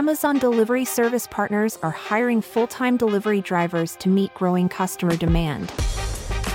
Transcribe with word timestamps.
Amazon 0.00 0.38
Delivery 0.38 0.86
Service 0.86 1.26
partners 1.26 1.78
are 1.82 1.90
hiring 1.90 2.40
full 2.40 2.66
time 2.66 2.96
delivery 2.96 3.42
drivers 3.42 3.96
to 3.96 4.08
meet 4.08 4.32
growing 4.32 4.66
customer 4.66 5.14
demand. 5.14 5.70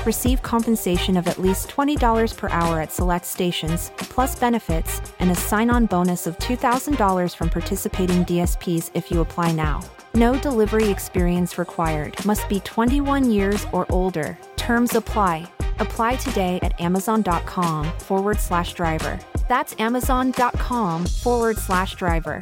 Receive 0.03 0.41
compensation 0.41 1.15
of 1.15 1.27
at 1.27 1.37
least 1.37 1.67
$20 1.67 2.35
per 2.37 2.49
hour 2.49 2.81
at 2.81 2.91
select 2.91 3.23
stations, 3.23 3.91
plus 3.97 4.35
benefits, 4.39 4.99
and 5.19 5.29
a 5.29 5.35
sign 5.35 5.69
on 5.69 5.85
bonus 5.85 6.25
of 6.25 6.35
$2,000 6.39 7.35
from 7.35 7.51
participating 7.51 8.25
DSPs 8.25 8.89
if 8.95 9.11
you 9.11 9.21
apply 9.21 9.51
now. 9.51 9.79
No 10.15 10.39
delivery 10.39 10.89
experience 10.89 11.59
required. 11.59 12.25
Must 12.25 12.49
be 12.49 12.61
21 12.61 13.29
years 13.29 13.67
or 13.71 13.85
older. 13.91 14.39
Terms 14.55 14.95
apply. 14.95 15.45
Apply 15.77 16.15
today 16.15 16.57
at 16.63 16.81
amazon.com 16.81 17.91
forward 17.99 18.39
slash 18.39 18.73
driver. 18.73 19.19
That's 19.47 19.75
amazon.com 19.77 21.05
forward 21.05 21.59
slash 21.59 21.93
driver. 21.93 22.41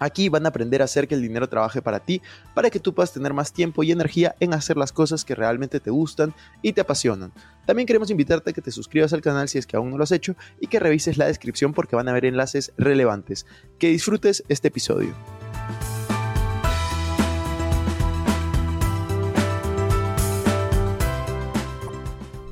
Aquí 0.00 0.28
van 0.28 0.46
a 0.46 0.48
aprender 0.48 0.82
a 0.82 0.86
hacer 0.86 1.06
que 1.06 1.14
el 1.14 1.22
dinero 1.22 1.48
trabaje 1.48 1.80
para 1.82 2.00
ti, 2.00 2.20
para 2.54 2.70
que 2.70 2.80
tú 2.80 2.94
puedas 2.94 3.12
tener 3.12 3.32
más 3.32 3.52
tiempo 3.52 3.84
y 3.84 3.92
energía 3.92 4.34
en 4.40 4.54
hacer 4.54 4.76
las 4.76 4.90
cosas 4.90 5.24
que 5.24 5.34
realmente 5.34 5.78
te 5.78 5.90
gustan 5.90 6.34
y 6.62 6.72
te 6.72 6.80
apasionan. 6.80 7.32
También 7.66 7.86
queremos 7.86 8.10
invitarte 8.10 8.50
a 8.50 8.52
que 8.52 8.62
te 8.62 8.72
suscribas 8.72 9.12
al 9.12 9.20
canal 9.20 9.48
si 9.48 9.58
es 9.58 9.66
que 9.66 9.76
aún 9.76 9.90
no 9.90 9.98
lo 9.98 10.04
has 10.04 10.12
hecho 10.12 10.34
y 10.58 10.66
que 10.66 10.80
revises 10.80 11.18
la 11.18 11.26
descripción 11.26 11.72
porque 11.74 11.94
van 11.94 12.08
a 12.08 12.10
haber 12.10 12.24
enlaces 12.24 12.72
relevantes. 12.76 13.46
Que 13.78 13.90
disfrutes 13.90 14.42
este 14.48 14.68
episodio. 14.68 15.14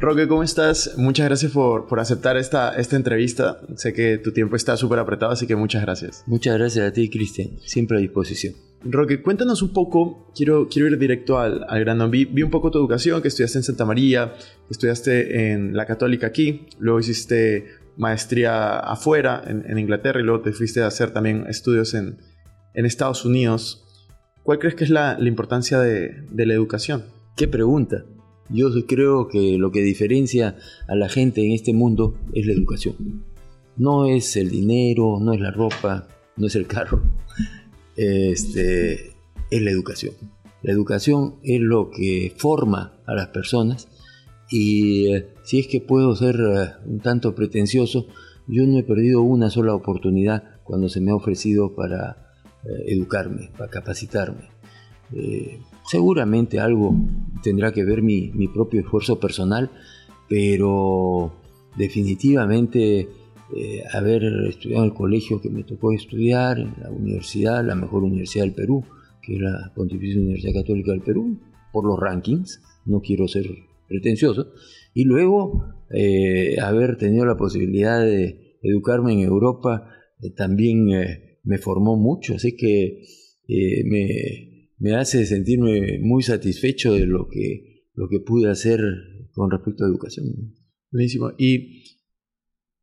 Roque, 0.00 0.28
¿cómo 0.28 0.44
estás? 0.44 0.94
Muchas 0.96 1.26
gracias 1.26 1.50
por, 1.50 1.88
por 1.88 1.98
aceptar 1.98 2.36
esta, 2.36 2.76
esta 2.76 2.94
entrevista. 2.94 3.60
Sé 3.74 3.92
que 3.92 4.18
tu 4.18 4.32
tiempo 4.32 4.54
está 4.54 4.76
súper 4.76 5.00
apretado, 5.00 5.32
así 5.32 5.46
que 5.48 5.56
muchas 5.56 5.82
gracias. 5.82 6.22
Muchas 6.26 6.56
gracias 6.56 6.88
a 6.88 6.92
ti, 6.92 7.10
Cristian. 7.10 7.50
Siempre 7.64 7.96
a 7.96 8.00
disposición. 8.00 8.54
Roque, 8.84 9.22
cuéntanos 9.22 9.60
un 9.60 9.72
poco, 9.72 10.30
quiero, 10.36 10.68
quiero 10.68 10.86
ir 10.86 10.98
directo 10.98 11.38
al, 11.38 11.66
al 11.68 11.80
grano. 11.80 12.08
Vi, 12.08 12.26
vi, 12.26 12.44
un 12.44 12.50
poco 12.50 12.70
tu 12.70 12.78
educación, 12.78 13.20
que 13.20 13.26
estudiaste 13.26 13.58
en 13.58 13.64
Santa 13.64 13.84
María, 13.84 14.34
estudiaste 14.70 15.50
en 15.50 15.76
la 15.76 15.84
Católica 15.84 16.28
aquí, 16.28 16.68
luego 16.78 17.00
hiciste 17.00 17.66
maestría 17.96 18.78
afuera, 18.78 19.42
en, 19.44 19.68
en 19.68 19.78
Inglaterra, 19.80 20.20
y 20.20 20.22
luego 20.22 20.42
te 20.42 20.52
fuiste 20.52 20.80
a 20.80 20.86
hacer 20.86 21.10
también 21.10 21.46
estudios 21.48 21.94
en, 21.94 22.18
en 22.74 22.86
Estados 22.86 23.24
Unidos. 23.24 23.84
¿Cuál 24.44 24.60
crees 24.60 24.76
que 24.76 24.84
es 24.84 24.90
la, 24.90 25.18
la 25.18 25.28
importancia 25.28 25.80
de, 25.80 26.22
de 26.30 26.46
la 26.46 26.54
educación? 26.54 27.02
¿Qué 27.36 27.48
pregunta? 27.48 28.04
Yo 28.50 28.70
creo 28.86 29.28
que 29.28 29.58
lo 29.58 29.70
que 29.70 29.82
diferencia 29.82 30.56
a 30.86 30.94
la 30.94 31.08
gente 31.08 31.44
en 31.44 31.52
este 31.52 31.72
mundo 31.72 32.14
es 32.32 32.46
la 32.46 32.52
educación. 32.52 33.24
No 33.76 34.06
es 34.06 34.36
el 34.36 34.50
dinero, 34.50 35.18
no 35.20 35.32
es 35.32 35.40
la 35.40 35.50
ropa, 35.50 36.08
no 36.36 36.46
es 36.46 36.56
el 36.56 36.66
carro. 36.66 37.02
Este, 38.00 39.16
es 39.50 39.60
la 39.60 39.72
educación. 39.72 40.14
La 40.62 40.72
educación 40.72 41.34
es 41.42 41.60
lo 41.60 41.90
que 41.90 42.32
forma 42.36 43.00
a 43.06 43.14
las 43.14 43.28
personas 43.28 43.88
y 44.50 45.12
eh, 45.12 45.28
si 45.42 45.60
es 45.60 45.66
que 45.66 45.80
puedo 45.80 46.14
ser 46.16 46.36
eh, 46.36 46.70
un 46.86 47.00
tanto 47.00 47.34
pretencioso, 47.34 48.06
yo 48.46 48.66
no 48.66 48.78
he 48.78 48.82
perdido 48.82 49.22
una 49.22 49.50
sola 49.50 49.74
oportunidad 49.74 50.60
cuando 50.64 50.88
se 50.88 51.00
me 51.00 51.10
ha 51.10 51.14
ofrecido 51.14 51.74
para 51.74 52.32
eh, 52.64 52.84
educarme, 52.86 53.50
para 53.56 53.70
capacitarme. 53.70 54.48
Seguramente 55.88 56.60
algo 56.60 56.94
tendrá 57.42 57.72
que 57.72 57.82
ver 57.82 58.02
mi, 58.02 58.30
propio 58.52 58.82
esfuerzo 58.82 59.18
personal, 59.18 59.70
pero 60.28 61.32
definitivamente 61.78 63.08
eh, 63.56 63.82
haber 63.94 64.22
estudiado 64.48 64.84
en 64.84 64.90
el 64.90 64.94
colegio 64.94 65.40
que 65.40 65.48
me 65.48 65.64
tocó 65.64 65.92
estudiar, 65.92 66.58
en 66.58 66.74
la 66.82 66.90
universidad, 66.90 67.64
la 67.64 67.74
mejor 67.74 68.02
universidad 68.02 68.44
del 68.44 68.52
Perú, 68.52 68.84
que 69.22 69.36
es 69.36 69.40
la 69.40 69.72
Pontificia 69.74 70.20
Universidad 70.20 70.60
Católica 70.60 70.92
del 70.92 71.00
Perú, 71.00 71.40
por 71.72 71.86
los 71.86 71.98
rankings, 71.98 72.60
no 72.84 73.00
quiero 73.00 73.26
ser 73.26 73.46
pretencioso, 73.88 74.52
y 74.92 75.04
luego 75.04 75.72
eh, 75.90 76.60
haber 76.60 76.98
tenido 76.98 77.24
la 77.24 77.38
posibilidad 77.38 78.04
de 78.04 78.58
educarme 78.62 79.14
en 79.14 79.20
Europa 79.20 79.88
eh, 80.20 80.28
también 80.36 80.84
me 81.44 81.56
formó 81.56 81.96
mucho, 81.96 82.34
así 82.34 82.54
que 82.56 83.00
me, 83.86 84.57
me 84.78 84.94
hace 84.94 85.26
sentirme 85.26 85.98
muy 86.00 86.22
satisfecho 86.22 86.92
de 86.92 87.06
lo 87.06 87.28
que, 87.28 87.84
lo 87.94 88.08
que 88.08 88.20
pude 88.20 88.50
hacer 88.50 88.80
con 89.32 89.50
respecto 89.50 89.84
a 89.84 89.88
educación. 89.88 90.26
Buenísimo. 90.90 91.32
¿Y 91.36 91.84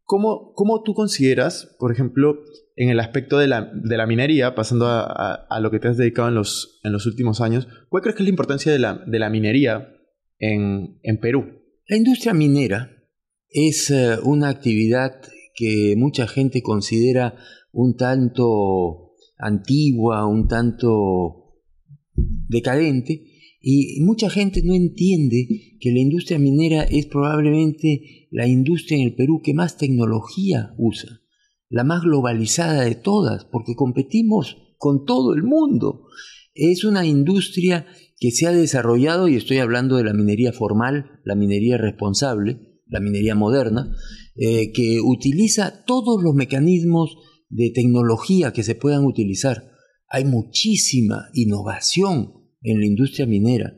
cómo, 0.03 0.53
cómo 0.53 0.83
tú 0.83 0.94
consideras, 0.94 1.75
por 1.79 1.91
ejemplo, 1.91 2.44
en 2.75 2.89
el 2.89 3.00
aspecto 3.00 3.38
de 3.38 3.47
la, 3.47 3.72
de 3.73 3.97
la 3.97 4.06
minería, 4.06 4.56
pasando 4.56 4.88
a, 4.88 5.33
a, 5.50 5.59
lo 5.59 5.72
que 5.72 5.79
te 5.79 5.88
has 5.88 5.97
dedicado 5.97 6.28
en 6.28 6.35
los, 6.35 6.79
en 6.83 6.91
los 6.91 7.06
últimos 7.06 7.41
años, 7.41 7.67
cuál 7.89 8.03
crees 8.03 8.16
que 8.16 8.23
es 8.23 8.27
la 8.27 8.31
importancia 8.31 8.72
de 8.72 8.79
la, 8.79 9.03
de 9.06 9.19
la 9.19 9.29
minería 9.29 9.89
en, 10.38 11.00
en 11.01 11.19
Perú? 11.19 11.45
La 11.88 11.97
industria 11.97 12.33
minera 12.33 12.91
es 13.50 13.89
uh, 13.91 14.27
una 14.27 14.50
actividad 14.50 15.22
que 15.56 15.95
mucha 15.97 16.27
gente 16.27 16.62
considera 16.62 17.35
un 17.72 17.95
tanto 17.95 19.13
antigua, 19.38 20.27
un 20.27 20.47
tanto 20.47 21.44
decadente 22.47 23.35
y 23.67 24.00
mucha 24.01 24.29
gente 24.29 24.61
no 24.63 24.75
entiende 24.75 25.78
que 25.79 25.91
la 25.91 26.00
industria 26.00 26.38
minera 26.38 26.83
es 26.83 27.07
probablemente 27.07 28.28
la 28.29 28.47
industria 28.47 29.00
en 29.00 29.06
el 29.06 29.16
Perú 29.16 29.41
que 29.44 29.56
más 29.56 29.78
tecnología 29.78 30.75
usa, 30.78 31.22
la 31.69 31.83
más 31.83 32.03
globalizada 32.03 32.83
de 32.83 32.94
todas, 32.94 33.45
porque 33.45 33.73
competimos 33.73 34.57
con 34.78 35.03
todo 35.06 35.33
el 35.33 35.41
mundo. 35.41 36.06
Es 36.53 36.83
una 36.83 37.07
industria 37.07 37.88
que 38.19 38.29
se 38.29 38.45
ha 38.45 38.51
desarrollado, 38.51 39.27
y 39.27 39.35
estoy 39.35 39.57
hablando 39.57 39.97
de 39.97 40.03
la 40.03 40.13
minería 40.13 40.53
formal, 40.53 41.19
la 41.25 41.33
minería 41.33 41.77
responsable, 41.77 42.59
la 42.85 43.00
minería 43.00 43.33
moderna, 43.33 43.95
eh, 44.35 44.73
que 44.73 45.00
utiliza 45.01 45.83
todos 45.85 46.22
los 46.22 46.35
mecanismos 46.35 47.17
de 47.50 47.72
tecnología 47.72 48.53
que 48.53 48.62
se 48.62 48.75
puedan 48.75 49.06
utilizar 49.06 49.75
hay 50.15 50.23
muchísima 50.23 51.27
innovación 51.33 52.31
en 52.61 52.79
la 52.79 52.85
industria 52.85 53.25
minera. 53.25 53.75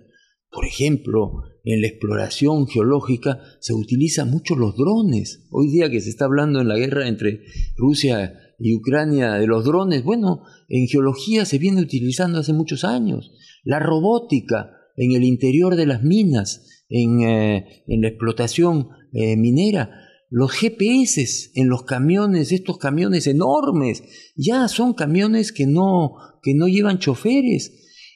Por 0.51 0.67
ejemplo, 0.67 1.31
en 1.63 1.81
la 1.81 1.87
exploración 1.87 2.67
geológica 2.67 3.41
se 3.59 3.73
utilizan 3.73 4.29
mucho 4.29 4.55
los 4.55 4.77
drones. 4.77 5.47
Hoy 5.49 5.71
día 5.71 5.89
que 5.89 5.99
se 5.99 6.11
está 6.11 6.25
hablando 6.25 6.61
en 6.61 6.67
la 6.67 6.77
guerra 6.77 7.07
entre 7.07 7.41
Rusia 7.75 8.39
y 8.59 8.75
Ucrania 8.75 9.33
de 9.33 9.47
los 9.47 9.65
drones, 9.65 10.03
bueno, 10.03 10.43
en 10.69 10.85
geología 10.85 11.43
se 11.43 11.57
viene 11.57 11.81
utilizando 11.81 12.37
hace 12.37 12.53
muchos 12.53 12.83
años. 12.83 13.31
La 13.63 13.79
robótica 13.79 14.73
en 14.95 15.13
el 15.13 15.23
interior 15.23 15.75
de 15.75 15.87
las 15.87 16.03
minas, 16.03 16.85
en, 16.87 17.23
eh, 17.23 17.83
la 17.87 18.09
explotación 18.09 18.89
eh, 19.11 19.35
minera, 19.37 19.89
los 20.29 20.51
GPS 20.51 21.51
en 21.55 21.69
los 21.69 21.83
camiones, 21.83 22.51
estos 22.51 22.77
camiones 22.77 23.27
enormes, 23.27 24.03
ya 24.35 24.67
son 24.67 24.93
camiones 24.93 25.51
que 25.51 25.65
no, 25.65 26.15
que 26.41 26.53
no 26.53 26.67
llevan 26.67 26.99
choferes. 26.99 27.71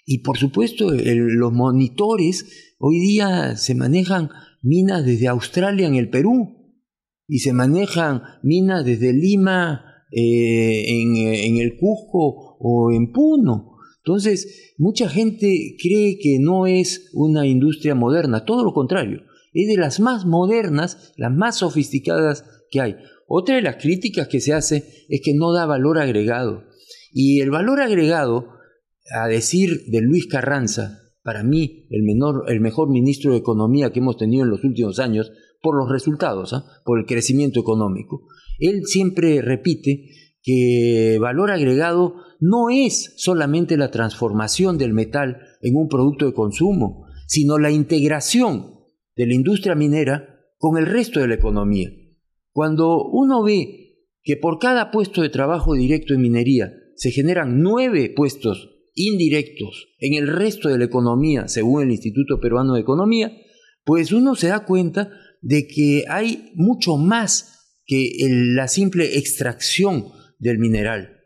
Y 0.05 0.19
por 0.19 0.37
supuesto, 0.37 0.91
los 0.91 1.53
monitores, 1.53 2.73
hoy 2.79 2.99
día 2.99 3.55
se 3.55 3.75
manejan 3.75 4.29
minas 4.61 5.05
desde 5.05 5.27
Australia 5.27 5.87
en 5.87 5.95
el 5.95 6.09
Perú 6.09 6.75
y 7.27 7.39
se 7.39 7.53
manejan 7.53 8.21
minas 8.43 8.83
desde 8.83 9.13
Lima 9.13 9.85
eh, 10.11 10.83
en, 10.87 11.15
en 11.15 11.57
el 11.57 11.77
Cusco 11.77 12.57
o 12.59 12.91
en 12.91 13.11
Puno. 13.13 13.77
Entonces, 14.03 14.73
mucha 14.77 15.07
gente 15.07 15.77
cree 15.81 16.17
que 16.19 16.39
no 16.39 16.65
es 16.65 17.09
una 17.13 17.47
industria 17.47 17.95
moderna, 17.95 18.43
todo 18.43 18.65
lo 18.65 18.73
contrario 18.73 19.21
es 19.53 19.67
de 19.67 19.77
las 19.77 19.99
más 19.99 20.25
modernas, 20.25 21.13
las 21.17 21.31
más 21.31 21.57
sofisticadas 21.57 22.45
que 22.69 22.81
hay. 22.81 22.95
Otra 23.27 23.55
de 23.55 23.61
las 23.61 23.77
críticas 23.77 24.27
que 24.27 24.41
se 24.41 24.53
hace 24.53 25.05
es 25.09 25.21
que 25.23 25.33
no 25.33 25.53
da 25.53 25.65
valor 25.65 25.99
agregado. 25.99 26.63
Y 27.11 27.41
el 27.41 27.49
valor 27.49 27.81
agregado, 27.81 28.47
a 29.13 29.27
decir 29.27 29.85
de 29.87 30.01
Luis 30.01 30.27
Carranza, 30.27 30.99
para 31.23 31.43
mí, 31.43 31.87
el, 31.91 32.03
menor, 32.03 32.45
el 32.47 32.61
mejor 32.61 32.89
ministro 32.89 33.31
de 33.31 33.37
Economía 33.37 33.91
que 33.91 33.99
hemos 33.99 34.17
tenido 34.17 34.43
en 34.43 34.49
los 34.49 34.63
últimos 34.63 34.99
años, 34.99 35.31
por 35.61 35.77
los 35.77 35.91
resultados, 35.91 36.53
¿ah? 36.53 36.65
por 36.83 36.99
el 36.99 37.05
crecimiento 37.05 37.59
económico. 37.59 38.27
Él 38.57 38.85
siempre 38.85 39.41
repite 39.41 40.09
que 40.41 41.17
valor 41.21 41.51
agregado 41.51 42.15
no 42.39 42.69
es 42.69 43.13
solamente 43.17 43.77
la 43.77 43.91
transformación 43.91 44.77
del 44.77 44.93
metal 44.93 45.37
en 45.61 45.75
un 45.75 45.87
producto 45.87 46.25
de 46.25 46.33
consumo, 46.33 47.05
sino 47.27 47.59
la 47.59 47.69
integración 47.69 48.80
de 49.15 49.27
la 49.27 49.33
industria 49.33 49.75
minera 49.75 50.41
con 50.57 50.77
el 50.77 50.85
resto 50.85 51.19
de 51.19 51.27
la 51.27 51.35
economía. 51.35 51.89
Cuando 52.51 53.03
uno 53.05 53.43
ve 53.43 54.07
que 54.23 54.37
por 54.37 54.59
cada 54.59 54.91
puesto 54.91 55.21
de 55.21 55.29
trabajo 55.29 55.73
directo 55.73 56.13
en 56.13 56.21
minería 56.21 56.73
se 56.95 57.11
generan 57.11 57.61
nueve 57.61 58.13
puestos 58.15 58.69
indirectos 58.93 59.87
en 59.99 60.13
el 60.13 60.27
resto 60.27 60.69
de 60.69 60.77
la 60.77 60.85
economía, 60.85 61.47
según 61.47 61.83
el 61.83 61.91
Instituto 61.91 62.39
Peruano 62.39 62.73
de 62.73 62.81
Economía, 62.81 63.31
pues 63.83 64.11
uno 64.11 64.35
se 64.35 64.47
da 64.47 64.65
cuenta 64.65 65.09
de 65.41 65.67
que 65.67 66.05
hay 66.07 66.51
mucho 66.55 66.97
más 66.97 67.79
que 67.85 68.11
la 68.29 68.67
simple 68.67 69.17
extracción 69.17 70.05
del 70.37 70.59
mineral. 70.59 71.17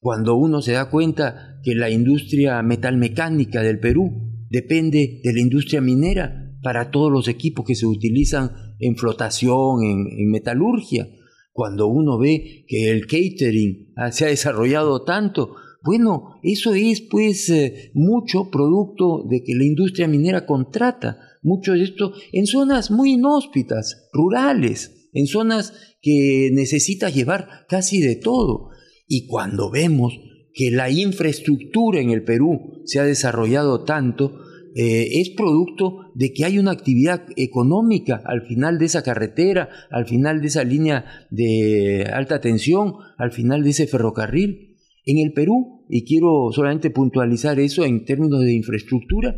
Cuando 0.00 0.36
uno 0.36 0.60
se 0.62 0.72
da 0.72 0.90
cuenta 0.90 1.60
que 1.62 1.74
la 1.74 1.88
industria 1.88 2.60
metalmecánica 2.62 3.62
del 3.62 3.78
Perú 3.78 4.46
depende 4.50 5.20
de 5.22 5.32
la 5.32 5.40
industria 5.40 5.80
minera 5.80 6.41
para 6.62 6.90
todos 6.90 7.10
los 7.10 7.28
equipos 7.28 7.64
que 7.66 7.74
se 7.74 7.86
utilizan 7.86 8.52
en 8.78 8.96
flotación, 8.96 9.82
en, 9.84 10.30
metalurgia. 10.30 11.08
Cuando 11.52 11.86
uno 11.88 12.18
ve 12.18 12.64
que 12.66 12.90
el 12.90 13.06
catering 13.06 13.92
se 14.10 14.24
ha 14.24 14.28
desarrollado 14.28 15.04
tanto, 15.04 15.56
bueno, 15.84 16.36
eso 16.42 16.74
es 16.74 17.00
pues 17.02 17.50
eh, 17.50 17.90
mucho 17.94 18.50
producto 18.50 19.24
de 19.28 19.42
que 19.42 19.54
la 19.54 19.64
industria 19.64 20.06
minera 20.06 20.46
contrata 20.46 21.18
mucho 21.42 21.72
de 21.72 21.82
esto 21.82 22.12
en 22.32 22.46
zonas 22.46 22.90
muy 22.90 23.14
inhóspitas, 23.14 24.08
rurales, 24.12 25.08
en 25.12 25.26
zonas 25.26 25.74
que 26.00 26.50
necesitas 26.52 27.14
llevar 27.14 27.66
casi 27.68 28.00
de 28.00 28.16
todo. 28.16 28.70
Y 29.06 29.26
cuando 29.26 29.70
vemos 29.70 30.14
que 30.54 30.70
la 30.70 30.90
infraestructura 30.90 32.00
en 32.00 32.10
el 32.10 32.24
Perú 32.24 32.82
se 32.84 33.00
ha 33.00 33.04
desarrollado 33.04 33.84
tanto, 33.84 34.38
eh, 34.74 35.20
es 35.20 35.30
producto 35.30 36.12
de 36.14 36.32
que 36.32 36.44
hay 36.44 36.58
una 36.58 36.70
actividad 36.70 37.26
económica 37.36 38.22
al 38.24 38.42
final 38.42 38.78
de 38.78 38.86
esa 38.86 39.02
carretera, 39.02 39.68
al 39.90 40.06
final 40.06 40.40
de 40.40 40.46
esa 40.46 40.64
línea 40.64 41.04
de 41.30 42.04
alta 42.12 42.40
tensión, 42.40 42.94
al 43.18 43.32
final 43.32 43.62
de 43.64 43.70
ese 43.70 43.86
ferrocarril. 43.86 44.78
En 45.04 45.18
el 45.18 45.32
Perú, 45.32 45.84
y 45.88 46.04
quiero 46.04 46.50
solamente 46.52 46.90
puntualizar 46.90 47.58
eso 47.58 47.84
en 47.84 48.04
términos 48.04 48.40
de 48.40 48.52
infraestructura, 48.52 49.36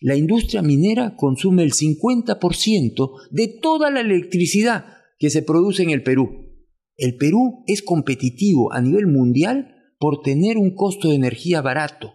la 0.00 0.16
industria 0.16 0.60
minera 0.60 1.14
consume 1.16 1.62
el 1.62 1.72
50% 1.72 3.10
de 3.30 3.48
toda 3.62 3.90
la 3.90 4.00
electricidad 4.00 4.86
que 5.18 5.30
se 5.30 5.42
produce 5.42 5.82
en 5.82 5.90
el 5.90 6.02
Perú. 6.02 6.50
El 6.96 7.16
Perú 7.16 7.62
es 7.66 7.82
competitivo 7.82 8.72
a 8.72 8.80
nivel 8.80 9.06
mundial 9.06 9.74
por 9.98 10.20
tener 10.22 10.58
un 10.58 10.74
costo 10.74 11.08
de 11.08 11.14
energía 11.14 11.62
barato. 11.62 12.14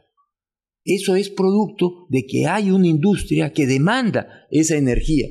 Eso 0.89 1.15
es 1.15 1.29
producto 1.29 2.07
de 2.09 2.25
que 2.25 2.47
hay 2.47 2.71
una 2.71 2.87
industria 2.87 3.53
que 3.53 3.67
demanda 3.67 4.47
esa 4.49 4.75
energía. 4.75 5.27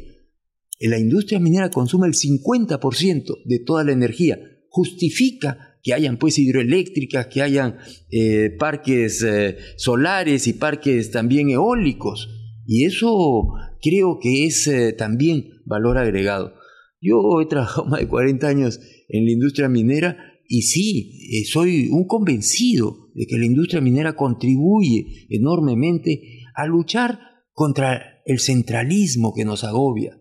La 0.78 1.00
industria 1.00 1.40
minera 1.40 1.68
consume 1.68 2.06
el 2.06 2.14
50% 2.14 3.42
de 3.44 3.58
toda 3.58 3.82
la 3.82 3.90
energía. 3.90 4.38
Justifica 4.68 5.80
que 5.82 5.94
hayan 5.94 6.16
pues 6.16 6.38
hidroeléctricas, 6.38 7.26
que 7.26 7.42
hayan 7.42 7.78
eh, 8.12 8.50
parques 8.56 9.20
eh, 9.24 9.56
solares 9.76 10.46
y 10.46 10.52
parques 10.52 11.10
también 11.10 11.50
eólicos. 11.50 12.28
Y 12.64 12.84
eso 12.84 13.48
creo 13.82 14.20
que 14.20 14.44
es 14.44 14.68
eh, 14.68 14.92
también 14.92 15.60
valor 15.64 15.98
agregado. 15.98 16.54
Yo 17.00 17.40
he 17.40 17.46
trabajado 17.46 17.86
más 17.86 17.98
de 17.98 18.06
40 18.06 18.46
años 18.46 18.78
en 19.08 19.24
la 19.24 19.32
industria 19.32 19.68
minera 19.68 20.16
y 20.46 20.62
sí, 20.62 21.44
soy 21.46 21.88
un 21.90 22.06
convencido 22.06 23.07
de 23.18 23.26
que 23.26 23.36
la 23.36 23.46
industria 23.46 23.80
minera 23.80 24.14
contribuye 24.14 25.26
enormemente 25.28 26.44
a 26.54 26.66
luchar 26.66 27.18
contra 27.52 28.22
el 28.24 28.38
centralismo 28.38 29.34
que 29.34 29.44
nos 29.44 29.64
agobia, 29.64 30.16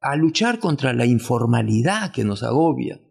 a 0.00 0.16
luchar 0.16 0.58
contra 0.58 0.94
la 0.94 1.04
informalidad 1.04 2.10
que 2.10 2.24
nos 2.24 2.42
agobia, 2.42 3.02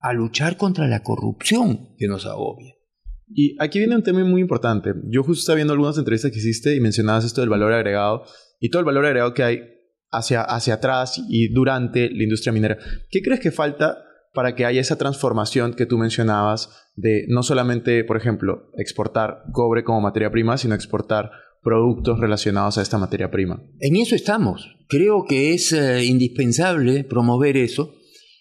a 0.00 0.12
luchar 0.12 0.56
contra 0.56 0.88
la 0.88 1.04
corrupción 1.04 1.94
que 1.96 2.08
nos 2.08 2.26
agobia. 2.26 2.74
Y 3.28 3.56
aquí 3.60 3.78
viene 3.78 3.94
un 3.94 4.02
tema 4.02 4.24
muy 4.24 4.40
importante. 4.40 4.92
Yo 5.08 5.22
justo 5.22 5.40
estaba 5.40 5.56
viendo 5.56 5.72
algunas 5.72 5.96
entrevistas 5.96 6.32
que 6.32 6.38
hiciste 6.38 6.74
y 6.74 6.80
mencionabas 6.80 7.24
esto 7.24 7.42
del 7.42 7.50
valor 7.50 7.72
agregado 7.72 8.24
y 8.58 8.70
todo 8.70 8.80
el 8.80 8.86
valor 8.86 9.06
agregado 9.06 9.34
que 9.34 9.44
hay 9.44 9.60
hacia, 10.10 10.42
hacia 10.42 10.74
atrás 10.74 11.22
y 11.28 11.46
durante 11.48 12.10
la 12.10 12.24
industria 12.24 12.52
minera. 12.52 12.76
¿Qué 13.08 13.22
crees 13.22 13.38
que 13.38 13.52
falta 13.52 14.03
para 14.34 14.54
que 14.54 14.66
haya 14.66 14.80
esa 14.80 14.98
transformación 14.98 15.74
que 15.74 15.86
tú 15.86 15.96
mencionabas 15.96 16.90
de 16.96 17.24
no 17.28 17.42
solamente, 17.42 18.04
por 18.04 18.16
ejemplo, 18.16 18.70
exportar 18.76 19.44
cobre 19.52 19.84
como 19.84 20.00
materia 20.00 20.30
prima, 20.30 20.58
sino 20.58 20.74
exportar 20.74 21.30
productos 21.62 22.18
relacionados 22.18 22.76
a 22.76 22.82
esta 22.82 22.98
materia 22.98 23.30
prima. 23.30 23.62
En 23.80 23.96
eso 23.96 24.14
estamos. 24.14 24.76
Creo 24.88 25.24
que 25.26 25.54
es 25.54 25.72
eh, 25.72 26.04
indispensable 26.04 27.04
promover 27.04 27.56
eso. 27.56 27.94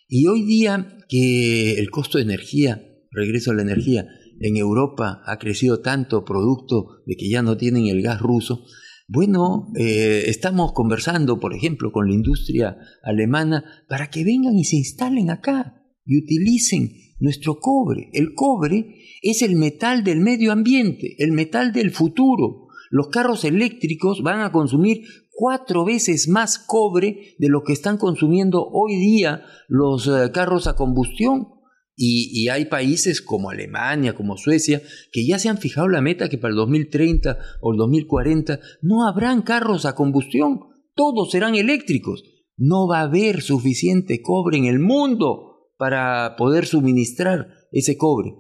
Y 0.10 0.28
hoy 0.28 0.44
día 0.44 0.98
que 1.08 1.76
el 1.76 1.90
costo 1.90 2.18
de 2.18 2.26
energía, 2.26 2.82
regreso 3.12 3.52
a 3.52 3.56
la 3.56 3.62
energía, 3.62 4.06
en 4.42 4.58
Europa 4.58 5.22
ha 5.26 5.38
crecido 5.38 5.80
tanto 5.80 6.26
producto 6.26 7.04
de 7.06 7.16
que 7.16 7.30
ya 7.30 7.42
no 7.42 7.56
tienen 7.56 7.88
el 7.88 8.02
gas 8.02 8.20
ruso, 8.20 8.66
bueno, 9.08 9.68
eh, 9.78 10.24
estamos 10.28 10.74
conversando, 10.74 11.40
por 11.40 11.54
ejemplo, 11.54 11.92
con 11.92 12.08
la 12.08 12.16
industria 12.16 12.78
alemana 13.04 13.64
para 13.88 14.10
que 14.10 14.24
vengan 14.24 14.58
y 14.58 14.64
se 14.64 14.78
instalen 14.78 15.30
acá 15.30 15.83
y 16.06 16.18
utilicen 16.18 16.92
nuestro 17.20 17.60
cobre. 17.60 18.10
El 18.14 18.34
cobre 18.34 18.98
es 19.22 19.42
el 19.42 19.56
metal 19.56 20.04
del 20.04 20.20
medio 20.20 20.52
ambiente, 20.52 21.16
el 21.20 21.32
metal 21.32 21.72
del 21.72 21.92
futuro. 21.92 22.68
Los 22.92 23.08
carros 23.08 23.46
eléctricos 23.46 24.22
van 24.22 24.42
a 24.42 24.52
consumir 24.52 25.04
cuatro 25.32 25.86
veces 25.86 26.28
más 26.28 26.60
cobre 26.60 27.36
de 27.40 27.50
lo 27.50 27.64
que 27.64 27.74
están 27.74 27.98
consumiendo 27.98 28.68
hoy 28.72 28.96
día 28.96 29.44
los 29.68 30.08
eh, 30.08 30.32
carros 30.32 30.68
a 30.68 30.76
combustión. 30.76 31.48
Y, 31.96 32.32
y, 32.34 32.50
hay 32.50 32.66
países 32.66 33.22
como 33.22 33.52
Alemania, 33.52 34.16
como 34.16 34.36
Suecia, 34.36 34.82
que 35.12 35.28
ya 35.28 35.38
se 35.38 35.50
han 35.50 35.60
fijado 35.60 35.88
la 35.88 36.02
meta 36.02 36.28
que 36.28 36.40
para 36.40 36.50
el 36.50 36.56
2030 36.56 37.38
o 37.62 37.72
el 37.72 37.78
2040 37.78 38.60
no 38.82 39.08
habrán 39.08 39.44
carros 39.44 39.86
a 39.86 39.94
combustión, 39.94 40.62
todos 40.96 41.30
serán 41.30 41.54
eléctricos. 41.54 42.24
No 42.58 42.88
va 42.88 43.02
a 43.02 43.04
haber 43.04 43.44
suficiente 43.44 44.24
cobre 44.24 44.58
en 44.58 44.66
el 44.66 44.80
mundo 44.80 45.53
para 45.78 46.36
poder 46.38 46.66
suministrar 46.66 47.50
ese 47.72 47.98
cobre. 47.98 48.32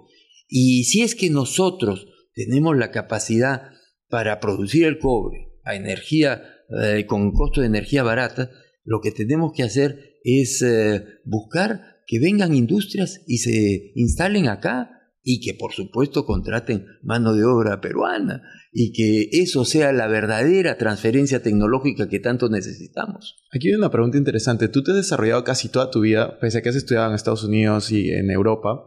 Y 0.48 0.84
si 0.86 1.02
es 1.02 1.16
que 1.16 1.30
nosotros 1.30 2.08
tenemos 2.34 2.78
la 2.78 2.92
capacidad 2.92 3.72
para 4.10 4.40
producir 4.40 4.86
el 4.86 5.00
cobre 5.00 5.50
a 5.64 5.76
energía 5.76 6.44
eh, 6.82 7.06
con 7.06 7.32
costo 7.32 7.62
de 7.62 7.68
energía 7.68 8.04
barata, 8.04 8.52
lo 8.84 9.00
que 9.02 9.12
tenemos 9.12 9.54
que 9.56 9.64
hacer 9.64 10.18
es 10.24 10.62
eh, 10.62 11.04
buscar 11.26 11.82
que 12.06 12.20
vengan 12.20 12.54
industrias 12.54 13.22
y 13.28 13.38
se 13.38 13.92
instalen 13.96 14.48
acá 14.48 14.93
y 15.24 15.40
que 15.40 15.58
por 15.58 15.72
supuesto 15.72 16.26
contraten 16.26 16.86
mano 17.02 17.34
de 17.34 17.46
obra 17.46 17.80
peruana 17.80 18.44
y 18.74 18.92
que 18.92 19.42
eso 19.42 19.64
sea 19.64 19.94
la 19.94 20.08
verdadera 20.08 20.78
transferencia 20.78 21.42
tecnológica 21.42 22.10
que 22.10 22.20
tanto 22.20 22.50
necesitamos. 22.50 23.38
Aquí 23.54 23.70
hay 23.70 23.76
una 23.76 23.90
pregunta 23.90 24.18
interesante. 24.18 24.68
Tú 24.68 24.84
te 24.84 24.92
has 24.92 24.98
desarrollado 24.98 25.44
casi 25.46 25.70
toda 25.70 25.90
tu 25.90 26.02
vida, 26.02 26.40
pese 26.40 26.58
a 26.58 26.62
que 26.62 26.70
has 26.70 26.76
estudiado 26.76 27.08
en 27.08 27.16
Estados 27.16 27.46
Unidos 27.46 27.90
y 27.92 28.10
en 28.10 28.30
Europa, 28.32 28.84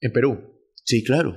en 0.00 0.12
Perú. 0.12 0.38
Sí, 0.84 1.02
claro. 1.02 1.34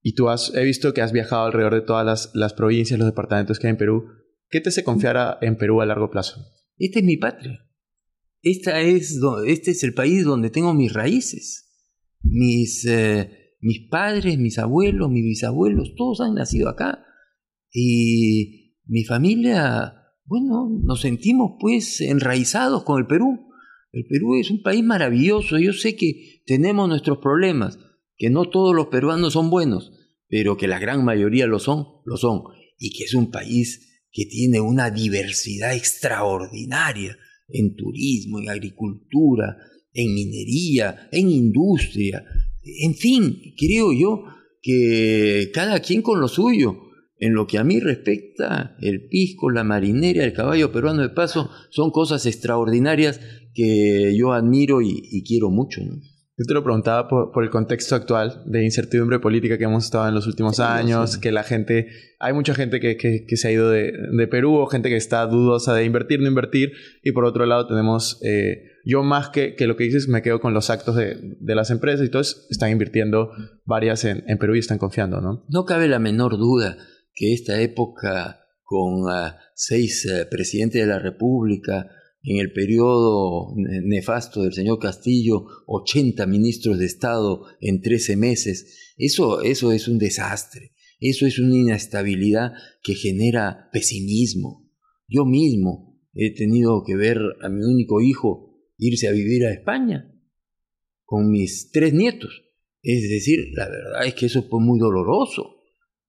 Y 0.00 0.14
tú 0.14 0.28
has, 0.28 0.54
he 0.54 0.62
visto 0.62 0.94
que 0.94 1.02
has 1.02 1.12
viajado 1.12 1.46
alrededor 1.46 1.74
de 1.74 1.80
todas 1.80 2.06
las, 2.06 2.30
las 2.34 2.54
provincias, 2.54 2.98
los 3.00 3.08
departamentos 3.08 3.58
que 3.58 3.66
hay 3.66 3.72
en 3.72 3.78
Perú. 3.78 4.04
¿Qué 4.48 4.60
te 4.60 4.68
hace 4.68 4.84
confiar 4.84 5.38
en 5.40 5.56
Perú 5.56 5.80
a 5.80 5.86
largo 5.86 6.10
plazo? 6.10 6.40
Esta 6.78 7.00
es 7.00 7.04
mi 7.04 7.16
patria. 7.16 7.66
Esta 8.42 8.80
es, 8.80 9.18
este 9.46 9.72
es 9.72 9.82
el 9.82 9.92
país 9.92 10.24
donde 10.24 10.50
tengo 10.50 10.72
mis 10.72 10.92
raíces. 10.92 11.68
Mis... 12.22 12.86
Eh, 12.86 13.45
mis 13.66 13.88
padres, 13.88 14.38
mis 14.38 14.58
abuelos, 14.58 15.10
mis 15.10 15.24
bisabuelos, 15.24 15.92
todos 15.96 16.20
han 16.20 16.34
nacido 16.34 16.68
acá. 16.68 17.04
Y 17.72 18.76
mi 18.86 19.02
familia, 19.02 19.92
bueno, 20.24 20.68
nos 20.84 21.00
sentimos 21.00 21.56
pues 21.58 22.00
enraizados 22.00 22.84
con 22.84 23.00
el 23.00 23.08
Perú. 23.08 23.48
El 23.90 24.04
Perú 24.06 24.36
es 24.36 24.52
un 24.52 24.62
país 24.62 24.84
maravilloso. 24.84 25.58
Yo 25.58 25.72
sé 25.72 25.96
que 25.96 26.42
tenemos 26.46 26.88
nuestros 26.88 27.18
problemas, 27.18 27.76
que 28.16 28.30
no 28.30 28.48
todos 28.50 28.72
los 28.72 28.86
peruanos 28.86 29.32
son 29.32 29.50
buenos, 29.50 29.90
pero 30.28 30.56
que 30.56 30.68
la 30.68 30.78
gran 30.78 31.04
mayoría 31.04 31.48
lo 31.48 31.58
son, 31.58 31.86
lo 32.04 32.16
son. 32.16 32.42
Y 32.78 32.96
que 32.96 33.02
es 33.02 33.14
un 33.14 33.32
país 33.32 34.04
que 34.12 34.26
tiene 34.26 34.60
una 34.60 34.90
diversidad 34.90 35.74
extraordinaria 35.74 37.16
en 37.48 37.74
turismo, 37.74 38.38
en 38.38 38.48
agricultura, 38.48 39.56
en 39.92 40.14
minería, 40.14 41.08
en 41.10 41.30
industria, 41.30 42.22
en 42.66 42.94
fin, 42.94 43.54
creo 43.56 43.92
yo 43.92 44.24
que 44.62 45.50
cada 45.54 45.80
quien 45.80 46.02
con 46.02 46.20
lo 46.20 46.28
suyo. 46.28 46.82
En 47.18 47.32
lo 47.32 47.46
que 47.46 47.56
a 47.56 47.64
mí 47.64 47.80
respecta, 47.80 48.76
el 48.78 49.08
pisco, 49.08 49.50
la 49.50 49.64
marinera, 49.64 50.22
el 50.22 50.34
caballo 50.34 50.70
peruano 50.70 51.00
de 51.00 51.08
paso 51.08 51.48
son 51.70 51.90
cosas 51.90 52.26
extraordinarias 52.26 53.20
que 53.54 54.14
yo 54.14 54.34
admiro 54.34 54.82
y, 54.82 55.24
quiero 55.26 55.48
mucho. 55.48 55.80
Yo 55.80 56.44
te 56.46 56.52
lo 56.52 56.62
preguntaba 56.62 57.08
por, 57.08 57.42
el 57.42 57.48
contexto 57.48 57.94
actual 57.94 58.42
de 58.44 58.62
incertidumbre 58.64 59.18
política 59.18 59.56
que 59.56 59.64
hemos 59.64 59.84
estado 59.84 60.06
en 60.08 60.14
los 60.14 60.26
últimos 60.26 60.60
años, 60.60 61.16
que 61.16 61.32
la 61.32 61.42
gente, 61.42 61.86
hay 62.20 62.34
mucha 62.34 62.54
gente 62.54 62.80
que, 62.80 62.98
que, 62.98 63.36
se 63.38 63.48
ha 63.48 63.52
ido 63.52 63.70
de, 63.70 63.92
de, 64.12 64.28
Perú 64.28 64.54
o 64.56 64.66
gente 64.66 64.90
que 64.90 64.96
está 64.96 65.26
dudosa 65.26 65.72
de 65.72 65.86
invertir, 65.86 66.20
no 66.20 66.28
invertir, 66.28 66.72
y 67.02 67.12
por 67.12 67.24
otro 67.24 67.46
lado 67.46 67.66
tenemos, 67.66 68.20
eh, 68.22 68.75
yo 68.88 69.02
más 69.02 69.30
que, 69.30 69.56
que, 69.56 69.66
lo 69.66 69.76
que 69.76 69.84
dices, 69.84 70.06
me 70.06 70.22
quedo 70.22 70.40
con 70.40 70.54
los 70.54 70.70
actos 70.70 70.94
de, 70.94 71.18
de 71.40 71.54
las 71.56 71.70
empresas 71.70 72.06
y 72.06 72.10
todos 72.10 72.46
están 72.50 72.70
invirtiendo 72.70 73.32
varias 73.64 74.04
en, 74.04 74.22
en, 74.28 74.38
Perú 74.38 74.54
y 74.54 74.60
están 74.60 74.78
confiando, 74.78 75.20
¿no? 75.20 75.44
No 75.48 75.64
cabe 75.64 75.88
la 75.88 75.98
menor 75.98 76.38
duda 76.38 76.78
que 77.12 77.32
esta 77.32 77.60
época 77.60 78.46
con 78.62 79.02
uh, 79.02 79.32
seis 79.54 80.06
uh, 80.06 80.28
presidentes 80.30 80.80
de 80.80 80.86
la 80.86 81.00
República, 81.00 81.90
en 82.22 82.38
el 82.38 82.52
periodo 82.52 83.54
nefasto 83.56 84.42
del 84.42 84.52
señor 84.52 84.78
Castillo, 84.78 85.46
80 85.66 86.24
ministros 86.26 86.78
de 86.78 86.86
Estado 86.86 87.44
en 87.60 87.82
13 87.82 88.16
meses. 88.16 88.94
Eso, 88.96 89.42
eso 89.42 89.72
es 89.72 89.88
un 89.88 89.98
desastre. 89.98 90.72
Eso 91.00 91.26
es 91.26 91.38
una 91.38 91.56
inestabilidad 91.56 92.52
que 92.82 92.94
genera 92.94 93.68
pesimismo. 93.72 94.68
Yo 95.08 95.24
mismo 95.24 96.00
he 96.14 96.34
tenido 96.34 96.82
que 96.84 96.96
ver 96.96 97.18
a 97.42 97.48
mi 97.48 97.64
único 97.64 98.00
hijo 98.00 98.45
irse 98.78 99.08
a 99.08 99.12
vivir 99.12 99.46
a 99.46 99.52
España 99.52 100.12
con 101.04 101.30
mis 101.30 101.70
tres 101.70 101.92
nietos. 101.94 102.42
Es 102.82 103.08
decir, 103.08 103.50
la 103.54 103.68
verdad 103.68 104.06
es 104.06 104.14
que 104.14 104.26
eso 104.26 104.42
fue 104.42 104.60
muy 104.60 104.78
doloroso. 104.78 105.56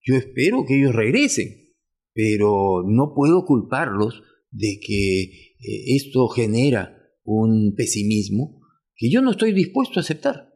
Yo 0.03 0.15
espero 0.15 0.65
que 0.65 0.77
ellos 0.79 0.95
regresen, 0.95 1.73
pero 2.13 2.83
no 2.87 3.13
puedo 3.15 3.45
culparlos 3.45 4.21
de 4.51 4.79
que 4.79 5.21
eh, 5.21 5.95
esto 5.95 6.27
genera 6.27 6.97
un 7.23 7.75
pesimismo 7.75 8.61
que 8.95 9.09
yo 9.09 9.21
no 9.21 9.31
estoy 9.31 9.53
dispuesto 9.53 9.99
a 9.99 10.01
aceptar. 10.01 10.53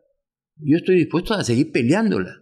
Yo 0.57 0.77
estoy 0.77 0.95
dispuesto 0.95 1.33
a 1.33 1.43
seguir 1.43 1.71
peleándola, 1.71 2.41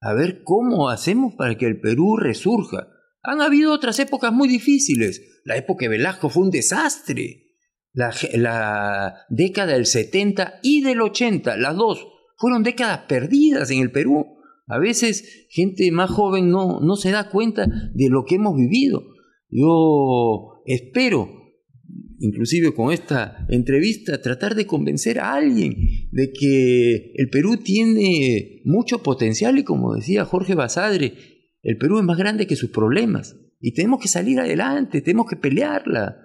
a 0.00 0.14
ver 0.14 0.42
cómo 0.44 0.88
hacemos 0.88 1.34
para 1.34 1.56
que 1.56 1.66
el 1.66 1.80
Perú 1.80 2.16
resurja. 2.16 2.88
Han 3.22 3.42
habido 3.42 3.72
otras 3.72 3.98
épocas 3.98 4.32
muy 4.32 4.48
difíciles. 4.48 5.42
La 5.44 5.56
época 5.56 5.84
de 5.84 5.90
Velasco 5.90 6.30
fue 6.30 6.44
un 6.44 6.50
desastre. 6.50 7.49
La, 7.92 9.26
década 9.28 9.72
del 9.72 9.86
70 9.86 10.60
y 10.62 10.82
del 10.82 11.00
80, 11.00 11.56
las 11.56 11.76
dos, 11.76 12.06
fueron 12.36 12.62
décadas 12.62 13.00
perdidas 13.08 13.70
en 13.70 13.80
el 13.80 13.90
Perú. 13.90 14.38
A 14.66 14.78
veces 14.78 15.46
gente 15.50 15.90
más 15.90 16.10
joven 16.10 16.50
no, 16.50 16.80
no 16.80 16.96
se 16.96 17.10
da 17.10 17.28
cuenta 17.28 17.66
de 17.66 18.08
lo 18.08 18.24
que 18.24 18.36
hemos 18.36 18.56
vivido. 18.56 19.02
Yo 19.50 20.62
espero 20.66 21.40
inclusive 22.20 22.74
con 22.74 22.92
esta 22.92 23.46
entrevista, 23.48 24.20
tratar 24.20 24.54
de 24.54 24.66
convencer 24.66 25.18
a 25.18 25.34
alguien 25.34 25.74
de 26.12 26.32
que 26.32 27.12
el 27.14 27.30
Perú 27.30 27.56
tiene 27.56 28.60
mucho 28.64 29.02
potencial 29.02 29.58
y 29.58 29.64
como 29.64 29.94
decía 29.94 30.24
Jorge 30.24 30.54
Basadre, 30.54 31.14
el 31.62 31.78
Perú 31.78 31.98
es 31.98 32.04
más 32.04 32.18
grande 32.18 32.46
que 32.46 32.56
sus 32.56 32.70
problemas 32.70 33.36
y 33.60 33.72
tenemos 33.72 34.00
que 34.00 34.08
salir 34.08 34.38
adelante, 34.38 35.00
tenemos 35.00 35.26
que 35.28 35.36
pelearla. 35.36 36.16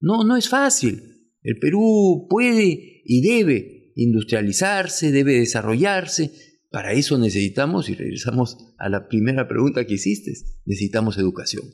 No, 0.00 0.24
no 0.24 0.36
es 0.36 0.48
fácil. 0.48 1.02
El 1.42 1.58
Perú 1.58 2.26
puede 2.28 3.02
y 3.04 3.20
debe 3.22 3.92
industrializarse, 3.94 5.12
debe 5.12 5.34
desarrollarse. 5.34 6.30
Para 6.70 6.92
eso 6.92 7.18
necesitamos, 7.18 7.88
y 7.88 7.94
regresamos 7.94 8.74
a 8.78 8.88
la 8.88 9.08
primera 9.08 9.48
pregunta 9.48 9.86
que 9.86 9.94
hiciste, 9.94 10.32
necesitamos 10.66 11.16
educación. 11.18 11.64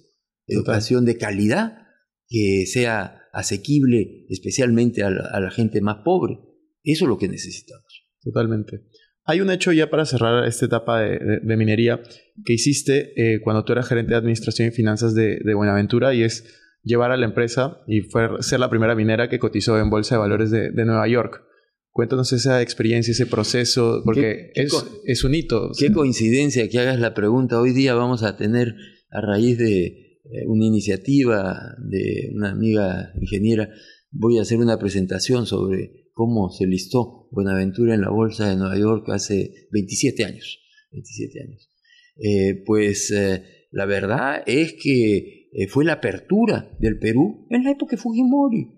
Educación 0.47 1.05
de 1.05 1.17
calidad 1.17 1.85
que 2.29 2.65
sea 2.67 3.21
asequible 3.33 4.27
especialmente 4.29 5.03
a 5.03 5.11
la, 5.11 5.51
gente 5.51 5.81
más 5.81 5.99
pobre. 6.05 6.39
Eso 6.83 7.05
es 7.05 7.09
lo 7.09 7.19
que 7.19 7.29
necesitamos. 7.29 8.07
Totalmente. 8.23 8.85
Hay 9.25 9.41
un 9.41 9.51
hecho 9.51 9.73
ya 9.73 9.91
para 9.91 10.05
cerrar 10.05 10.47
esta 10.47 10.67
etapa 10.67 11.01
de, 11.01 11.57
minería 11.57 12.03
que 12.45 12.53
hiciste 12.53 13.13
eh, 13.17 13.41
cuando 13.43 13.65
tú 13.65 13.73
eras 13.73 13.89
gerente 13.89 14.13
de 14.13 14.19
Administración 14.19 14.69
y 14.69 14.71
Finanzas 14.71 15.15
de, 15.15 15.41
Buenaventura 15.55 16.15
y 16.15 16.23
es 16.23 16.45
llevar 16.85 17.11
a 17.11 17.17
la 17.17 17.27
empresa 17.27 17.83
y 17.87 18.03
fue 18.03 18.29
ser 18.41 18.61
la 18.61 18.71
primera 18.71 18.95
minera 18.95 19.29
que 19.29 19.39
cotizó 19.39 19.79
en 19.79 19.91
Bolsa 19.91 20.15
de 20.15 20.21
Valores 20.21 20.51
de, 20.51 20.71
Nueva 20.85 21.09
York. 21.09 21.43
Cuéntanos 21.91 22.33
esa 22.33 22.61
experiencia, 22.61 23.13
ese 23.13 23.27
proceso, 23.27 24.03
porque 24.05 24.51
es, 24.55 24.73
es, 25.05 25.25
un 25.25 25.35
hito. 25.35 25.71
Qué 25.79 25.93
coincidencia 25.93 26.69
que 26.69 26.79
hagas 26.81 26.99
la 26.99 27.15
pregunta. 27.15 27.61
Hoy 27.61 27.73
día 27.73 27.95
vamos 27.95 28.25
a 28.25 28.37
tener, 28.37 28.75
a 29.11 29.21
raíz 29.21 29.59
de, 29.59 30.05
eh, 30.25 30.47
una 30.47 30.65
iniciativa 30.65 31.77
de 31.79 32.31
una 32.35 32.51
amiga 32.53 33.13
ingeniera, 33.21 33.69
voy 34.11 34.39
a 34.39 34.43
hacer 34.43 34.59
una 34.59 34.79
presentación 34.79 35.45
sobre 35.45 36.09
cómo 36.15 36.51
se 36.51 36.67
listó 36.67 37.29
Buenaventura 37.31 37.95
en 37.95 38.01
la 38.01 38.11
Bolsa 38.11 38.49
de 38.49 38.57
Nueva 38.57 38.79
York 38.79 39.07
hace 39.11 39.69
27 39.71 40.25
años. 40.25 40.61
27 40.93 41.41
años. 41.43 41.71
Eh, 42.17 42.63
pues 42.65 43.11
eh, 43.11 43.67
la 43.71 43.85
verdad 43.85 44.43
es 44.47 44.75
que 44.83 45.44
fue 45.69 45.85
la 45.85 45.95
apertura 45.95 46.71
del 46.81 46.99
Perú 46.99 47.47
en 47.51 47.65
la 47.65 47.71
época 47.71 47.93
de 47.93 48.03
Fujimori. 48.03 48.71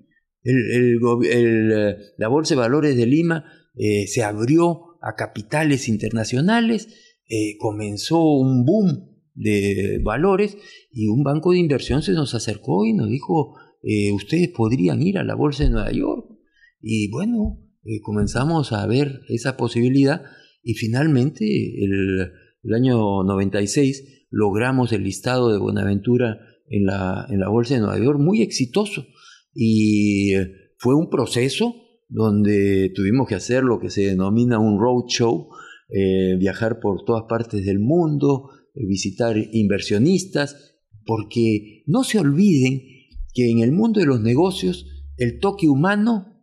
la 2.19 2.29
Bolsa 2.29 2.55
de 2.55 2.61
Valores 2.61 2.97
de 2.97 3.07
Lima 3.07 3.45
se 4.07 4.23
abrió 4.23 4.99
a 5.01 5.15
capitales 5.17 5.89
internacionales, 5.89 6.89
comenzó 7.59 8.23
un 8.23 8.65
boom 8.65 9.17
de 9.37 10.01
valores 10.03 10.57
y 10.91 11.09
un 11.09 11.23
banco 11.23 11.53
de 11.53 11.59
inversión 11.59 12.03
se 12.03 12.13
nos 12.13 12.35
acercó 12.35 12.85
y 12.87 12.95
nos 12.95 13.09
dijo, 13.09 13.55
eh, 13.83 14.11
ustedes 14.13 14.49
podrían 14.49 15.03
ir 15.03 15.19
a 15.19 15.25
la 15.25 15.35
Bolsa 15.35 15.65
de 15.65 15.71
Nueva 15.71 15.93
York. 15.93 16.27
Y 16.81 17.11
bueno, 17.11 17.61
eh, 17.85 18.01
comenzamos 18.03 18.73
a 18.73 18.87
ver 18.87 19.21
esa 19.29 19.57
posibilidad 19.57 20.23
y 20.63 20.75
finalmente 20.75 21.45
el, 21.45 22.33
el, 22.63 22.75
año 22.75 23.23
96 23.23 24.27
logramos 24.31 24.93
el 24.93 25.05
listado 25.05 25.53
de 25.53 25.59
Buenaventura 25.59 26.41
en 26.69 26.87
la, 26.87 27.27
en 27.29 27.41
la 27.41 27.49
Bolsa 27.49 27.75
de 27.75 27.81
Nueva 27.81 27.99
York 27.99 28.19
muy 28.19 28.43
exitoso 28.43 29.07
y 29.53 30.35
eh, 30.35 30.51
fue 30.79 30.95
un 30.95 31.09
proceso 31.09 31.75
donde 32.09 32.91
tuvimos 32.95 33.29
que 33.29 33.35
hacer 33.35 33.65
lo 33.65 33.81
que 33.81 33.91
se 33.91 34.03
denomina 34.03 34.59
un 34.59 34.79
roadshow, 34.79 35.49
viajar 36.39 36.79
por 36.81 37.05
todas 37.05 37.25
partes 37.29 37.65
del 37.65 37.79
mundo, 37.79 38.51
visitar 38.75 39.37
inversionistas, 39.53 40.77
porque 41.05 41.83
no 41.87 42.05
se 42.05 42.19
olviden 42.19 42.83
que 43.33 43.51
en 43.51 43.61
el 43.61 43.73
mundo 43.73 44.01
de 44.01 44.07
los 44.07 44.21
negocios 44.21 44.87
el 45.17 45.39
toque 45.39 45.69
humano 45.69 46.37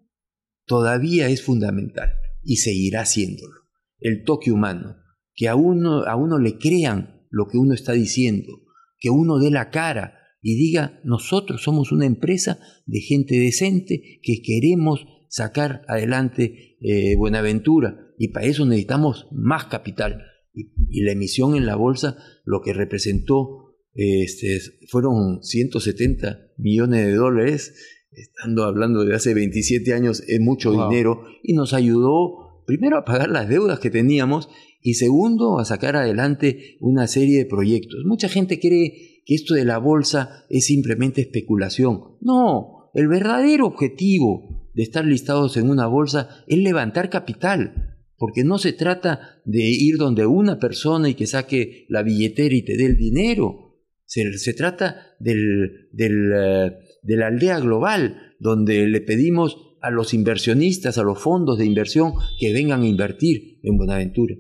todavía 0.66 1.28
es 1.28 1.42
fundamental 1.42 2.14
y 2.44 2.58
seguirá 2.58 3.06
siéndolo. 3.06 3.62
El 4.00 4.24
toque 4.24 4.52
humano, 4.52 4.98
que 5.36 5.48
a 5.48 5.56
uno, 5.56 6.04
a 6.04 6.16
uno 6.16 6.40
le 6.40 6.58
crean 6.58 7.28
lo 7.30 7.48
que 7.48 7.58
uno 7.58 7.74
está 7.74 7.94
diciendo, 7.94 8.63
que 9.04 9.10
uno 9.10 9.38
dé 9.38 9.52
la 9.52 9.70
cara 9.70 10.18
y 10.42 10.56
diga, 10.56 11.02
nosotros 11.04 11.62
somos 11.62 11.92
una 11.92 12.06
empresa 12.06 12.58
de 12.86 13.02
gente 13.02 13.38
decente 13.38 14.22
que 14.24 14.42
queremos 14.42 15.06
sacar 15.28 15.82
adelante 15.90 16.78
eh, 16.80 17.16
Buenaventura 17.18 17.98
y 18.18 18.30
para 18.30 18.46
eso 18.46 18.66
necesitamos 18.66 19.28
más 19.32 19.66
capital 19.66 20.24
y, 20.54 21.02
la 21.02 21.12
emisión 21.12 21.56
en 21.56 21.66
la 21.66 21.76
bolsa 21.76 22.18
lo 22.46 22.62
que 22.62 22.74
representó 22.74 23.76
este, 23.94 24.60
fueron 24.90 25.44
170 25.44 26.54
millones 26.58 27.06
de 27.06 27.14
dólares, 27.14 27.74
estando 28.12 28.64
hablando 28.64 29.04
de 29.04 29.16
hace 29.16 29.34
27 29.34 29.94
años, 29.94 30.24
es 30.28 30.40
mucho 30.40 30.72
dinero, 30.72 31.26
y 31.44 31.54
nos 31.54 31.74
ayudó 31.74 32.64
primero 32.66 32.98
a 32.98 33.06
pagar 33.06 33.30
las 33.30 33.50
deudas 33.50 33.80
que 33.80 33.90
teníamos 33.90 34.50
y 34.84 34.96
segundo 34.96 35.60
a 35.60 35.66
sacar 35.66 35.96
adelante 35.96 36.78
una 36.82 37.08
serie 37.08 37.40
de 37.40 37.46
proyectos. 37.46 38.02
Mucha 38.06 38.28
gente 38.28 38.60
cree 38.60 39.22
que 39.26 39.34
esto 39.34 39.54
de 39.54 39.64
la 39.64 39.78
bolsa 39.78 40.46
es 40.50 40.66
simplemente 40.66 41.22
especulación. 41.22 42.18
No, 42.20 42.92
el 42.94 43.08
verdadero 43.08 43.66
objetivo 43.66 44.70
de 44.74 44.84
estar 44.84 45.06
listados 45.06 45.56
en 45.56 45.70
una 45.70 45.88
bolsa 45.88 46.44
es 46.48 46.58
levantar 46.58 47.10
capital, 47.10 47.98
porque 48.18 48.44
no 48.44 48.58
se 48.58 48.74
trata 48.74 49.42
de 49.46 49.64
ir 49.64 49.98
donde 49.98 50.26
una 50.26 50.60
persona 50.60 51.10
y 51.10 51.14
que 51.14 51.28
saque 51.28 51.86
la 51.88 52.04
billetera 52.04 52.54
y 52.54 52.64
te 52.64 52.76
dé 52.76 52.86
el 52.86 52.98
dinero. 52.98 53.80
Se, 54.06 54.54
trata 54.54 55.16
del, 55.20 55.90
eh, 55.98 56.72
de 57.02 57.18
la 57.18 57.28
aldea 57.28 57.60
global, 57.60 58.36
donde 58.40 58.86
le 58.88 59.02
pedimos 59.02 59.58
a 59.82 59.90
los 59.90 60.14
inversionistas, 60.14 60.98
a 60.98 61.04
los 61.04 61.20
fondos 61.20 61.58
de 61.58 61.66
inversión, 61.66 62.14
que 62.40 62.54
vengan 62.54 62.82
a 62.82 62.88
invertir 62.88 63.60
en 63.64 63.78
Buenaventura. 63.78 64.36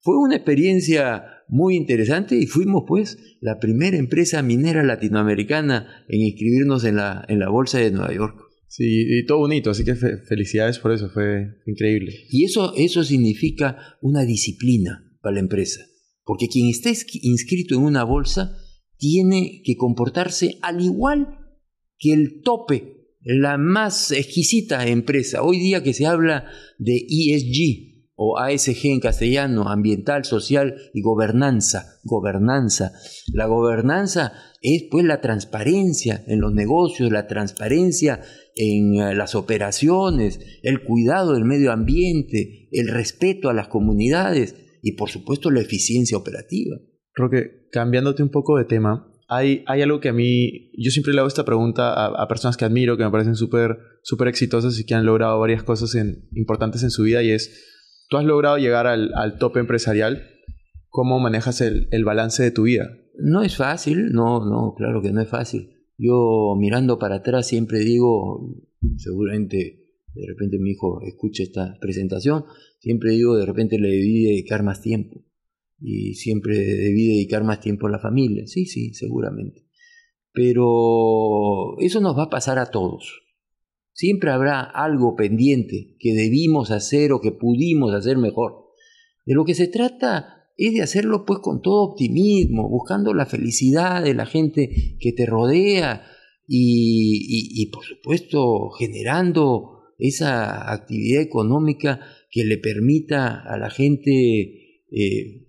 Fue 0.00 0.16
una 0.16 0.36
experiencia 0.36 1.24
muy 1.48 1.76
interesante 1.76 2.36
y 2.36 2.46
fuimos 2.46 2.84
pues 2.86 3.18
la 3.40 3.58
primera 3.58 3.96
empresa 3.96 4.42
minera 4.42 4.82
latinoamericana 4.82 6.04
en 6.08 6.20
inscribirnos 6.20 6.84
en 6.84 6.96
la, 6.96 7.24
en 7.28 7.38
la 7.38 7.48
Bolsa 7.48 7.78
de 7.78 7.90
Nueva 7.90 8.12
York. 8.12 8.48
Sí, 8.68 8.84
y 8.84 9.24
todo 9.24 9.38
bonito, 9.38 9.70
así 9.70 9.82
que 9.82 9.94
felicidades 9.94 10.78
por 10.78 10.92
eso, 10.92 11.08
fue 11.08 11.56
increíble. 11.66 12.12
Y 12.30 12.44
eso, 12.44 12.74
eso 12.76 13.02
significa 13.02 13.96
una 14.02 14.24
disciplina 14.24 15.16
para 15.22 15.34
la 15.34 15.40
empresa, 15.40 15.80
porque 16.24 16.48
quien 16.48 16.68
esté 16.68 16.92
inscrito 17.22 17.74
en 17.74 17.80
una 17.82 18.04
bolsa 18.04 18.56
tiene 18.98 19.62
que 19.64 19.76
comportarse 19.76 20.58
al 20.60 20.82
igual 20.82 21.38
que 21.98 22.12
el 22.12 22.42
tope, 22.42 22.98
la 23.22 23.56
más 23.56 24.12
exquisita 24.12 24.86
empresa. 24.86 25.42
Hoy 25.42 25.58
día 25.58 25.82
que 25.82 25.94
se 25.94 26.06
habla 26.06 26.50
de 26.78 27.06
ESG, 27.08 27.87
o 28.20 28.36
ASG 28.36 28.86
en 28.86 29.00
castellano, 29.00 29.68
ambiental, 29.68 30.24
social 30.24 30.74
y 30.92 31.02
gobernanza. 31.02 32.00
Gobernanza. 32.02 32.92
La 33.32 33.46
gobernanza 33.46 34.32
es 34.60 34.86
pues 34.90 35.04
la 35.04 35.20
transparencia 35.20 36.24
en 36.26 36.40
los 36.40 36.52
negocios, 36.52 37.12
la 37.12 37.28
transparencia 37.28 38.20
en 38.56 38.96
eh, 38.96 39.14
las 39.14 39.36
operaciones, 39.36 40.40
el 40.64 40.82
cuidado 40.82 41.34
del 41.34 41.44
medio 41.44 41.70
ambiente, 41.70 42.68
el 42.72 42.88
respeto 42.88 43.50
a 43.50 43.54
las 43.54 43.68
comunidades 43.68 44.56
y 44.82 44.92
por 44.92 45.10
supuesto 45.10 45.52
la 45.52 45.60
eficiencia 45.60 46.18
operativa. 46.18 46.76
Roque, 47.14 47.68
cambiándote 47.70 48.24
un 48.24 48.30
poco 48.30 48.58
de 48.58 48.64
tema, 48.64 49.12
hay, 49.28 49.62
hay 49.66 49.82
algo 49.82 50.00
que 50.00 50.08
a 50.08 50.12
mí, 50.12 50.72
yo 50.76 50.90
siempre 50.90 51.12
le 51.12 51.20
hago 51.20 51.28
esta 51.28 51.44
pregunta 51.44 52.06
a, 52.06 52.26
personas 52.26 52.56
que 52.56 52.64
admiro, 52.64 52.96
que 52.96 53.04
me 53.04 53.10
parecen 53.10 53.36
súper 53.36 53.76
súper 54.02 54.28
exitosas 54.28 54.78
y 54.80 54.86
que 54.86 54.94
han 54.94 55.04
logrado 55.04 55.38
varias 55.38 55.62
cosas 55.62 55.94
importantes 56.32 56.82
en 56.82 56.90
su 56.90 57.02
vida 57.02 57.22
y 57.22 57.30
es, 57.30 57.77
Tú 58.08 58.16
has 58.16 58.24
logrado 58.24 58.58
llegar 58.58 58.86
al, 58.86 59.12
al 59.14 59.38
tope 59.38 59.60
empresarial. 59.60 60.22
¿Cómo 60.88 61.20
manejas 61.20 61.60
el, 61.60 61.88
el, 61.90 62.04
balance 62.04 62.42
de 62.42 62.50
tu 62.50 62.62
vida? 62.62 62.88
No 63.18 63.42
es 63.42 63.56
fácil, 63.56 64.12
no, 64.12 64.44
no, 64.44 64.74
claro 64.74 65.02
que 65.02 65.12
no 65.12 65.20
es 65.20 65.28
fácil. 65.28 65.70
Yo 65.98 66.54
mirando 66.56 66.98
para 66.98 67.16
atrás 67.16 67.46
siempre 67.46 67.80
digo, 67.80 68.56
seguramente 68.96 69.88
de 70.14 70.26
repente 70.26 70.58
mi 70.58 70.70
hijo 70.70 71.00
escuche 71.02 71.42
esta 71.44 71.76
presentación, 71.80 72.44
siempre 72.80 73.10
digo 73.12 73.36
de 73.36 73.46
repente 73.46 73.78
le 73.78 73.88
debí 73.88 74.24
dedicar 74.24 74.62
más 74.62 74.80
tiempo 74.80 75.24
y 75.80 76.14
siempre 76.14 76.56
debí 76.56 77.08
dedicar 77.08 77.44
más 77.44 77.60
tiempo 77.60 77.86
a 77.86 77.90
la 77.90 77.98
familia. 77.98 78.46
Sí, 78.46 78.66
sí, 78.66 78.94
seguramente. 78.94 79.66
Pero 80.32 81.78
eso 81.78 82.00
nos 82.00 82.16
va 82.16 82.24
a 82.24 82.30
pasar 82.30 82.58
a 82.58 82.66
todos. 82.66 83.22
Siempre 83.98 84.30
habrá 84.30 84.60
algo 84.60 85.16
pendiente 85.16 85.96
que 85.98 86.12
debimos 86.12 86.70
hacer 86.70 87.10
o 87.10 87.20
que 87.20 87.32
pudimos 87.32 87.92
hacer 87.92 88.16
mejor. 88.16 88.68
De 89.26 89.34
lo 89.34 89.44
que 89.44 89.56
se 89.56 89.66
trata 89.66 90.52
es 90.56 90.72
de 90.72 90.82
hacerlo 90.82 91.24
pues 91.26 91.40
con 91.40 91.62
todo 91.62 91.82
optimismo, 91.82 92.68
buscando 92.68 93.12
la 93.12 93.26
felicidad 93.26 94.04
de 94.04 94.14
la 94.14 94.24
gente 94.24 94.96
que 95.00 95.12
te 95.12 95.26
rodea 95.26 96.06
y, 96.46 97.68
por 97.72 97.84
supuesto 97.84 98.70
generando 98.70 99.80
esa 99.98 100.72
actividad 100.72 101.20
económica 101.20 101.98
que 102.30 102.44
le 102.44 102.58
permita 102.58 103.42
a 103.42 103.58
la 103.58 103.68
gente 103.68 104.84
eh, 104.92 105.48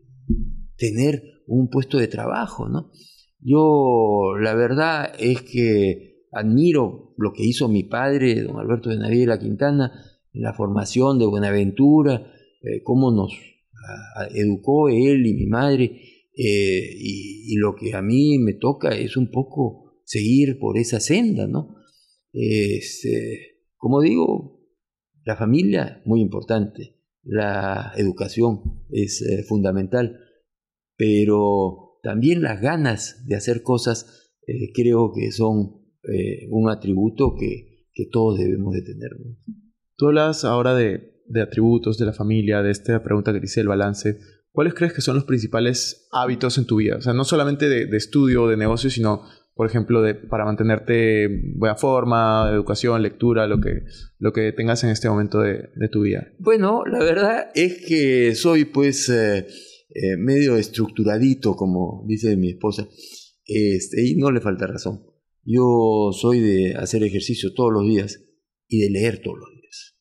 tener 0.76 1.22
un 1.46 1.70
puesto 1.70 2.00
de 2.00 2.08
trabajo. 2.08 2.68
¿no? 2.68 2.90
Yo 3.40 4.40
la 4.42 4.56
verdad 4.56 5.14
es 5.20 5.44
que 5.44 6.09
admiro 6.32 7.14
lo 7.18 7.34
que 7.34 7.44
hizo 7.44 7.68
mi 7.68 7.84
padre, 7.84 8.42
don 8.42 8.58
Alberto 8.58 8.90
de 8.90 8.98
Naviera 8.98 9.40
Quintana, 9.40 9.92
en 10.34 10.42
la 10.42 10.54
formación 10.54 11.20
de 11.20 11.26
Buenaventura, 11.26 12.32
eh, 12.62 12.82
cómo 12.84 13.12
nos 13.12 13.34
educó 14.36 14.90
él 14.90 15.26
y 15.26 15.34
mi 15.34 15.48
madre, 15.48 15.86
eh, 16.36 16.96
y, 16.98 17.56
lo 17.56 17.76
que 17.76 17.94
a 17.96 18.02
mí 18.02 18.38
me 18.38 18.54
toca 18.54 18.90
es 18.90 19.18
un 19.18 19.32
poco 19.32 20.02
seguir 20.06 20.60
por 20.60 20.78
esa 20.78 21.00
senda, 21.00 21.48
¿no? 21.48 21.76
Este, 22.32 23.64
como 23.76 24.02
digo, 24.02 24.62
la 25.26 25.36
familia, 25.36 26.02
muy 26.06 26.22
importante, 26.22 26.98
la 27.24 27.92
educación 27.98 28.84
es 28.92 29.22
eh, 29.22 29.44
fundamental, 29.44 30.20
pero 30.96 32.00
también 32.04 32.42
las 32.42 32.62
ganas 32.62 33.26
de 33.26 33.36
hacer 33.36 33.64
cosas 33.64 34.32
creo 34.74 35.12
que 35.14 35.32
son 35.32 35.80
eh, 36.04 36.48
un 36.50 36.70
atributo 36.70 37.36
que, 37.38 37.86
que, 37.94 38.06
todos 38.12 38.40
debemos 38.40 38.74
de 38.74 38.82
tener. 38.82 39.12
Tú 39.96 40.08
hablas 40.08 40.46
ahora 40.46 40.76
de, 40.76 41.24
de, 41.28 41.42
atributos 41.42 41.98
de 41.98 42.06
la 42.06 42.14
familia, 42.14 42.62
de 42.62 42.72
esta 42.72 43.04
pregunta 43.04 43.34
que 43.34 43.40
dice 43.40 43.62
el 43.62 43.68
balance. 43.68 44.18
¿Cuáles 44.52 44.74
crees 44.74 44.94
que 44.94 45.02
son 45.02 45.16
los 45.16 45.26
principales 45.26 46.08
hábitos 46.12 46.58
en 46.58 46.66
tu 46.66 46.78
vida? 46.78 46.98
O 46.98 47.02
sea, 47.02 47.14
no 47.14 47.24
solamente 47.24 47.70
de, 47.70 47.96
estudio, 47.96 48.48
de 48.48 48.58
negocio, 48.58 48.90
sino, 48.90 49.24
por 49.54 49.68
ejemplo, 49.68 50.02
de, 50.02 50.16
para 50.16 50.46
mantenerte 50.46 51.26
en 51.26 51.58
buena 51.58 51.76
forma, 51.76 52.50
educación, 52.52 53.02
lectura, 53.02 53.46
lo 53.46 53.60
que, 53.60 53.84
lo 54.18 54.34
que 54.34 54.52
tengas 54.54 54.84
en 54.84 54.90
este 54.90 55.10
momento 55.10 55.40
de, 55.42 55.70
de 55.76 55.90
tu 55.90 56.02
vida. 56.02 56.28
Bueno, 56.40 56.84
la 56.86 57.00
verdad 57.00 57.52
es 57.54 57.86
que 57.88 58.36
soy 58.36 58.66
pues 58.66 59.10
eh, 59.10 59.46
eh, 59.92 60.18
medio 60.18 60.56
estructuradito, 60.56 61.56
como 61.56 62.06
dice 62.08 62.38
mi 62.38 62.52
esposa, 62.52 62.88
este, 63.44 64.06
y 64.06 64.16
no 64.18 64.32
le 64.32 64.40
falta 64.40 64.68
razón. 64.68 65.02
Yo 65.52 66.12
soy 66.12 66.42
de 66.42 66.76
hacer 66.76 67.04
ejercicio 67.04 67.56
todos 67.56 67.74
los 67.74 67.84
días 67.84 68.24
y 68.68 68.82
de 68.82 68.92
leer 68.92 69.20
todos 69.24 69.40
los 69.40 69.50
días. 69.60 69.98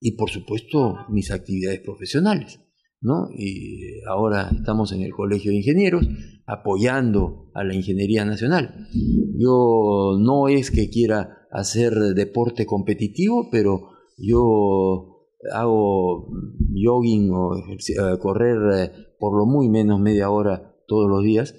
Y 0.00 0.12
por 0.12 0.30
supuesto 0.30 0.96
mis 1.10 1.30
actividades 1.30 1.80
profesionales. 1.80 2.60
¿no? 3.02 3.28
Y 3.36 4.00
ahora 4.08 4.50
estamos 4.56 4.92
en 4.92 5.02
el 5.02 5.12
Colegio 5.12 5.50
de 5.50 5.58
Ingenieros 5.58 6.08
apoyando 6.46 7.50
a 7.52 7.62
la 7.62 7.74
Ingeniería 7.74 8.24
Nacional. 8.24 8.88
Yo 9.36 10.16
no 10.18 10.48
es 10.48 10.70
que 10.70 10.88
quiera 10.88 11.46
hacer 11.52 11.92
deporte 12.14 12.64
competitivo, 12.64 13.50
pero 13.52 13.90
yo 14.16 15.28
hago 15.52 16.30
jogging 16.74 17.30
o 17.32 17.54
eh, 17.54 18.18
correr 18.18 18.58
eh, 18.72 18.92
por 19.18 19.36
lo 19.36 19.44
muy 19.44 19.68
menos 19.68 20.00
media 20.00 20.30
hora 20.30 20.74
todos 20.86 21.10
los 21.10 21.22
días 21.22 21.54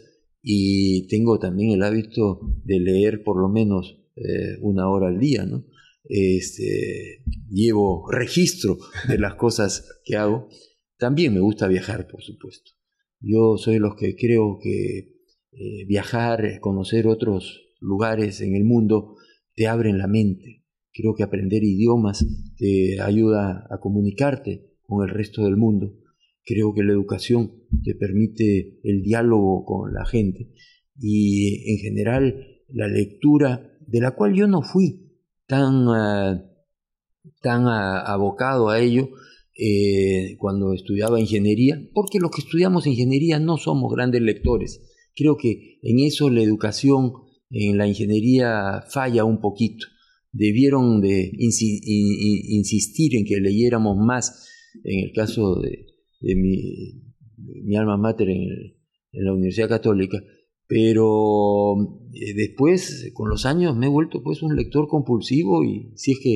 y 0.47 1.07
tengo 1.07 1.39
también 1.39 1.71
el 1.71 1.81
hábito 1.81 2.39
de 2.63 2.79
leer 2.79 3.23
por 3.23 3.41
lo 3.41 3.49
menos 3.49 3.97
eh, 4.15 4.59
una 4.61 4.87
hora 4.87 5.07
al 5.07 5.19
día, 5.19 5.43
¿no? 5.43 5.65
Este, 6.03 7.23
llevo 7.49 8.07
registro 8.11 8.77
de 9.09 9.17
las 9.17 9.33
cosas 9.33 9.89
que 10.05 10.17
hago. 10.17 10.47
También 10.99 11.33
me 11.33 11.39
gusta 11.39 11.67
viajar, 11.67 12.07
por 12.07 12.21
supuesto. 12.21 12.73
Yo 13.19 13.57
soy 13.57 13.73
de 13.73 13.79
los 13.79 13.95
que 13.95 14.15
creo 14.15 14.59
que 14.61 15.15
eh, 15.51 15.85
viajar, 15.87 16.59
conocer 16.61 17.07
otros 17.07 17.63
lugares 17.79 18.39
en 18.41 18.55
el 18.55 18.65
mundo, 18.65 19.15
te 19.55 19.65
abren 19.65 19.97
la 19.97 20.07
mente. 20.07 20.63
Creo 20.93 21.15
que 21.15 21.23
aprender 21.23 21.63
idiomas 21.63 22.23
te 22.55 23.01
ayuda 23.01 23.65
a 23.71 23.79
comunicarte 23.79 24.77
con 24.83 25.09
el 25.09 25.11
resto 25.11 25.43
del 25.43 25.57
mundo. 25.57 25.97
Creo 26.45 26.73
que 26.73 26.83
la 26.83 26.93
educación 26.93 27.63
te 27.83 27.95
permite 27.95 28.79
el 28.83 29.01
diálogo 29.01 29.65
con 29.65 29.93
la 29.93 30.05
gente 30.05 30.51
y 30.97 31.71
en 31.71 31.77
general 31.79 32.63
la 32.69 32.87
lectura, 32.87 33.71
de 33.87 33.99
la 33.99 34.11
cual 34.11 34.35
yo 34.35 34.47
no 34.47 34.61
fui 34.61 35.11
tan, 35.47 35.87
ah, 35.89 36.43
tan 37.41 37.67
ah, 37.67 38.01
abocado 38.01 38.69
a 38.69 38.79
ello 38.79 39.09
eh, 39.57 40.35
cuando 40.37 40.73
estudiaba 40.73 41.19
ingeniería, 41.19 41.81
porque 41.93 42.19
los 42.19 42.29
que 42.31 42.41
estudiamos 42.41 42.85
ingeniería 42.87 43.39
no 43.39 43.57
somos 43.57 43.91
grandes 43.93 44.21
lectores. 44.21 44.81
Creo 45.15 45.37
que 45.37 45.79
en 45.81 45.99
eso 45.99 46.29
la 46.29 46.43
educación 46.43 47.13
en 47.49 47.77
la 47.77 47.87
ingeniería 47.87 48.83
falla 48.89 49.23
un 49.23 49.39
poquito. 49.39 49.87
Debieron 50.31 50.99
de 50.99 51.31
insistir 51.37 53.15
en 53.15 53.25
que 53.25 53.39
leyéramos 53.39 53.97
más 53.97 54.49
en 54.83 55.05
el 55.05 55.13
caso 55.13 55.55
de, 55.61 55.94
de 56.25 56.35
mi, 56.35 57.75
alma 57.75 57.97
mater 57.97 58.29
en, 58.29 58.73
la 59.11 59.31
Universidad 59.31 59.69
Católica, 59.69 60.21
pero 60.67 61.75
eh, 62.13 62.33
después, 62.35 63.11
con 63.13 63.29
los 63.29 63.45
años, 63.45 63.77
me 63.77 63.85
he 63.85 63.89
vuelto 63.89 64.21
pues 64.21 64.41
un 64.41 64.55
lector 64.57 64.87
compulsivo 64.89 65.63
y 65.63 65.93
si 65.95 66.13
es 66.13 66.19
que 66.19 66.35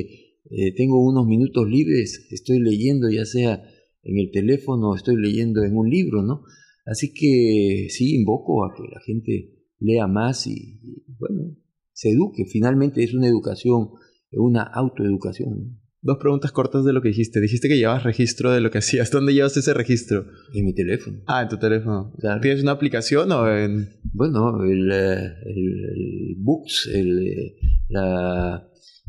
eh, 0.49 0.73
tengo 0.75 1.03
unos 1.03 1.25
minutos 1.27 1.67
libres, 1.67 2.27
estoy 2.31 2.59
leyendo 2.59 3.09
ya 3.09 3.25
sea 3.25 3.61
en 4.03 4.17
el 4.17 4.31
teléfono, 4.31 4.95
estoy 4.95 5.17
leyendo 5.17 5.63
en 5.63 5.75
un 5.75 5.89
libro, 5.89 6.21
¿no? 6.21 6.43
Así 6.85 7.11
que 7.11 7.87
sí, 7.89 8.15
invoco 8.15 8.63
a 8.63 8.73
que 8.73 8.83
la 8.83 9.01
gente 9.01 9.51
lea 9.79 10.07
más 10.07 10.47
y, 10.47 10.79
y 10.81 11.03
bueno, 11.19 11.57
se 11.91 12.11
eduque. 12.11 12.45
Finalmente 12.45 13.03
es 13.03 13.13
una 13.13 13.27
educación, 13.27 13.89
una 14.31 14.63
autoeducación. 14.63 15.79
Dos 16.01 16.17
preguntas 16.17 16.53
cortas 16.53 16.85
de 16.85 16.93
lo 16.93 17.01
que 17.01 17.09
dijiste. 17.09 17.41
Dijiste 17.41 17.67
que 17.67 17.77
llevas 17.77 18.03
registro 18.03 18.51
de 18.51 18.61
lo 18.61 18.71
que 18.71 18.77
hacías. 18.77 19.11
¿Dónde 19.11 19.33
llevas 19.33 19.57
ese 19.57 19.73
registro? 19.73 20.25
En 20.53 20.63
mi 20.63 20.73
teléfono. 20.73 21.19
Ah, 21.27 21.41
en 21.41 21.49
tu 21.49 21.57
teléfono. 21.57 22.13
¿Tienes 22.41 22.63
una 22.63 22.71
aplicación 22.71 23.31
o 23.33 23.47
en...? 23.49 23.89
Bueno, 24.13 24.63
el, 24.63 24.89
eh, 24.91 25.33
el, 25.45 26.35
Books, 26.37 26.89
el, 26.93 27.19
eh, 27.27 27.55
la, 27.89 28.65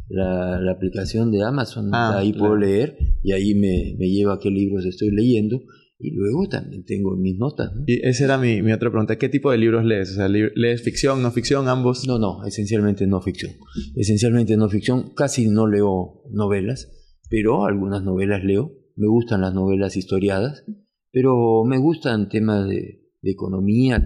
la, 0.09 0.73
aplicación 0.73 1.31
de 1.31 1.45
Amazon. 1.45 1.91
Ah, 1.95 2.19
ahí 2.19 2.33
puedo 2.33 2.57
leer 2.57 2.97
y 3.23 3.33
ahí 3.33 3.55
me, 3.55 3.95
me 3.97 4.09
lleva 4.09 4.41
qué 4.41 4.51
libros 4.51 4.85
estoy 4.85 5.11
leyendo. 5.13 5.61
Y 6.03 6.13
luego 6.13 6.49
también 6.49 6.85
tengo 6.85 7.15
mis 7.15 7.37
notas. 7.37 7.73
Y 7.87 8.07
esa 8.07 8.25
era 8.25 8.39
mi, 8.39 8.63
mi, 8.63 8.73
otra 8.73 8.91
pregunta. 8.91 9.19
¿Qué 9.19 9.29
tipo 9.29 9.51
de 9.51 9.59
libros 9.59 9.85
lees? 9.85 10.13
O 10.13 10.15
sea, 10.15 10.29
¿lees 10.29 10.83
ficción, 10.83 11.23
no 11.23 11.31
ficción, 11.31 11.69
ambos? 11.69 12.07
No, 12.07 12.19
no, 12.19 12.45
esencialmente 12.47 13.07
no 13.07 13.21
ficción. 13.21 13.53
Esencialmente 13.95 14.57
no 14.57 14.71
ficción. 14.71 15.13
Casi 15.15 15.49
no 15.49 15.67
leo 15.67 16.23
novelas, 16.31 16.91
pero 17.29 17.67
algunas 17.67 18.03
novelas 18.03 18.43
leo. 18.43 18.73
Me 18.97 19.09
gustan 19.09 19.43
las 19.43 19.53
novelas 19.55 19.97
historiadas, 19.97 20.65
pero 21.13 21.65
me 21.65 21.79
gustan 21.79 22.31
temas 22.31 22.67
de, 22.67 23.03
de 23.21 23.31
economía, 23.31 24.05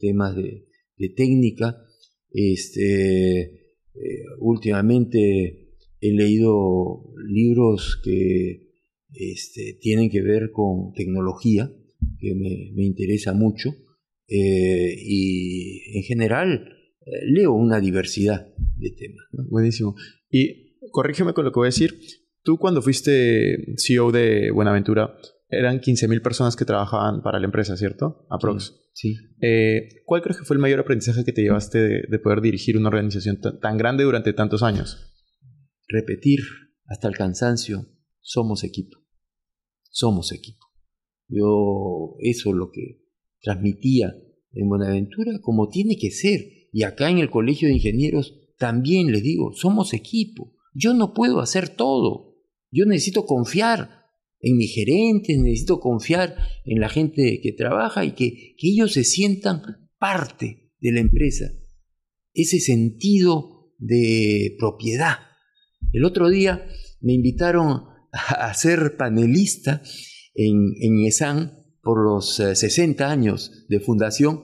temas 0.00 0.34
de, 0.34 0.66
de 0.96 1.08
técnica. 1.10 1.78
Este, 2.30 3.42
eh, 3.94 4.24
últimamente 4.40 5.76
he 6.00 6.12
leído 6.12 7.04
libros 7.28 8.00
que 8.02 8.67
este, 9.12 9.78
tienen 9.80 10.10
que 10.10 10.22
ver 10.22 10.50
con 10.52 10.92
tecnología, 10.94 11.70
que 12.18 12.34
me, 12.34 12.84
interesa 12.84 13.32
mucho, 13.32 13.70
eh, 14.28 14.94
y 14.98 15.96
en 15.96 16.02
general 16.02 16.68
eh, 17.00 17.10
leo 17.26 17.52
una 17.52 17.80
diversidad 17.80 18.54
de 18.76 18.90
temas. 18.90 19.24
Buenísimo. 19.50 19.94
Y 20.30 20.78
corrígeme 20.90 21.32
con 21.32 21.44
lo 21.44 21.52
que 21.52 21.60
voy 21.60 21.66
a 21.66 21.74
decir. 21.74 21.98
Tú 22.42 22.58
cuando 22.58 22.82
fuiste 22.82 23.74
CEO 23.76 24.10
de 24.12 24.50
Buenaventura, 24.50 25.18
eran 25.48 25.80
15.000 25.80 26.22
personas 26.22 26.56
que 26.56 26.64
trabajaban 26.64 27.22
para 27.22 27.38
la 27.38 27.46
empresa, 27.46 27.76
¿cierto? 27.76 28.26
Aprox. 28.30 28.74
Sí. 28.92 29.16
Eh, 29.40 29.88
¿Cuál 30.04 30.22
crees 30.22 30.38
que 30.38 30.44
fue 30.44 30.56
el 30.56 30.60
mayor 30.60 30.80
aprendizaje 30.80 31.24
que 31.24 31.32
te 31.32 31.42
llevaste 31.42 31.78
de, 31.78 32.18
poder 32.18 32.40
dirigir 32.40 32.76
una 32.76 32.88
organización 32.88 33.40
tan, 33.60 33.78
grande 33.78 34.04
durante 34.04 34.32
tantos 34.32 34.62
años? 34.62 35.10
Repetir 35.88 36.40
hasta 36.86 37.08
el 37.08 37.16
cansancio, 37.16 37.86
somos 38.28 38.62
equipo. 38.62 38.98
Somos 39.90 40.32
equipo. 40.32 40.66
Yo 41.28 42.16
eso 42.20 42.50
es 42.50 42.56
lo 42.56 42.70
que 42.70 43.00
transmitía 43.40 44.14
en 44.52 44.68
Buenaventura 44.68 45.40
como 45.40 45.70
tiene 45.70 45.96
que 45.96 46.10
ser. 46.10 46.68
Y 46.70 46.82
acá 46.82 47.10
en 47.10 47.18
el 47.18 47.30
Colegio 47.30 47.68
de 47.68 47.74
Ingenieros 47.74 48.38
también 48.58 49.10
les 49.12 49.22
digo, 49.22 49.52
somos 49.54 49.94
equipo. 49.94 50.54
Yo 50.74 50.92
no 50.92 51.14
puedo 51.14 51.40
hacer 51.40 51.70
todo. 51.70 52.36
Yo 52.70 52.84
necesito 52.84 53.24
confiar 53.24 54.04
en 54.40 54.58
mis 54.58 54.74
gerentes, 54.74 55.38
necesito 55.38 55.80
confiar 55.80 56.36
en 56.66 56.80
la 56.80 56.90
gente 56.90 57.40
que 57.42 57.52
trabaja 57.52 58.04
y 58.04 58.12
que, 58.12 58.56
ellos 58.58 58.92
se 58.92 59.04
sientan 59.04 59.62
parte 59.98 60.70
de 60.80 60.92
la 60.92 61.00
empresa. 61.00 61.46
Ese 62.34 62.60
sentido 62.60 63.72
de 63.78 64.54
propiedad. 64.58 65.16
El 65.92 66.04
otro 66.04 66.28
día 66.28 66.66
me 67.00 67.14
invitaron 67.14 67.97
a 68.28 68.52
ser 68.54 68.96
panelista 68.96 69.82
en, 70.34 70.74
en 70.80 71.06
ESAN 71.06 71.52
por 71.82 72.04
los 72.04 72.36
60 72.36 73.02
eh, 73.02 73.06
años 73.06 73.64
de 73.68 73.80
fundación 73.80 74.42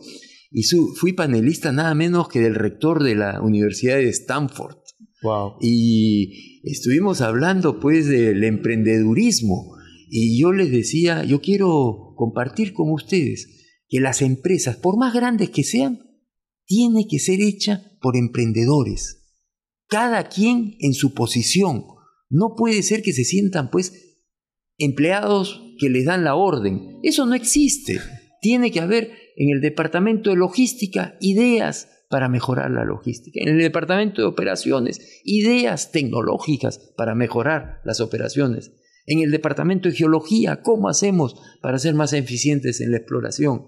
y 0.50 0.62
fui 0.62 1.12
panelista 1.12 1.72
nada 1.72 1.94
menos 1.94 2.28
que 2.28 2.40
del 2.40 2.54
rector 2.54 3.02
de 3.02 3.16
la 3.16 3.42
Universidad 3.42 3.96
de 3.96 4.08
Stanford. 4.08 4.76
Wow. 5.22 5.56
Y 5.60 6.60
estuvimos 6.62 7.22
hablando 7.22 7.80
pues 7.80 8.06
del 8.06 8.44
emprendedurismo 8.44 9.74
y 10.08 10.40
yo 10.40 10.52
les 10.52 10.70
decía, 10.70 11.24
yo 11.24 11.40
quiero 11.40 12.14
compartir 12.16 12.72
con 12.72 12.92
ustedes 12.92 13.48
que 13.88 13.98
las 13.98 14.22
empresas, 14.22 14.76
por 14.76 14.96
más 14.96 15.12
grandes 15.12 15.50
que 15.50 15.64
sean, 15.64 15.98
tiene 16.66 17.06
que 17.08 17.18
ser 17.18 17.40
hecha 17.40 17.82
por 18.00 18.16
emprendedores. 18.16 19.24
Cada 19.88 20.28
quien 20.28 20.76
en 20.78 20.94
su 20.94 21.14
posición. 21.14 21.84
No 22.34 22.56
puede 22.56 22.82
ser 22.82 23.02
que 23.02 23.12
se 23.12 23.22
sientan 23.22 23.70
pues 23.70 24.18
empleados 24.76 25.62
que 25.78 25.88
les 25.88 26.04
dan 26.04 26.24
la 26.24 26.34
orden. 26.34 26.98
Eso 27.04 27.26
no 27.26 27.34
existe. 27.34 28.00
Tiene 28.40 28.72
que 28.72 28.80
haber 28.80 29.12
en 29.36 29.50
el 29.50 29.60
departamento 29.60 30.30
de 30.30 30.36
logística 30.36 31.16
ideas 31.20 31.88
para 32.10 32.28
mejorar 32.28 32.72
la 32.72 32.84
logística. 32.84 33.40
En 33.40 33.50
el 33.50 33.58
departamento 33.58 34.20
de 34.20 34.26
operaciones, 34.26 35.20
ideas 35.22 35.92
tecnológicas 35.92 36.92
para 36.96 37.14
mejorar 37.14 37.80
las 37.84 38.00
operaciones 38.00 38.72
en 39.06 39.20
el 39.20 39.30
departamento 39.30 39.88
de 39.88 39.94
geología, 39.94 40.60
cómo 40.62 40.88
hacemos 40.88 41.36
para 41.62 41.78
ser 41.78 41.94
más 41.94 42.12
eficientes 42.14 42.80
en 42.80 42.90
la 42.90 42.96
exploración. 42.96 43.66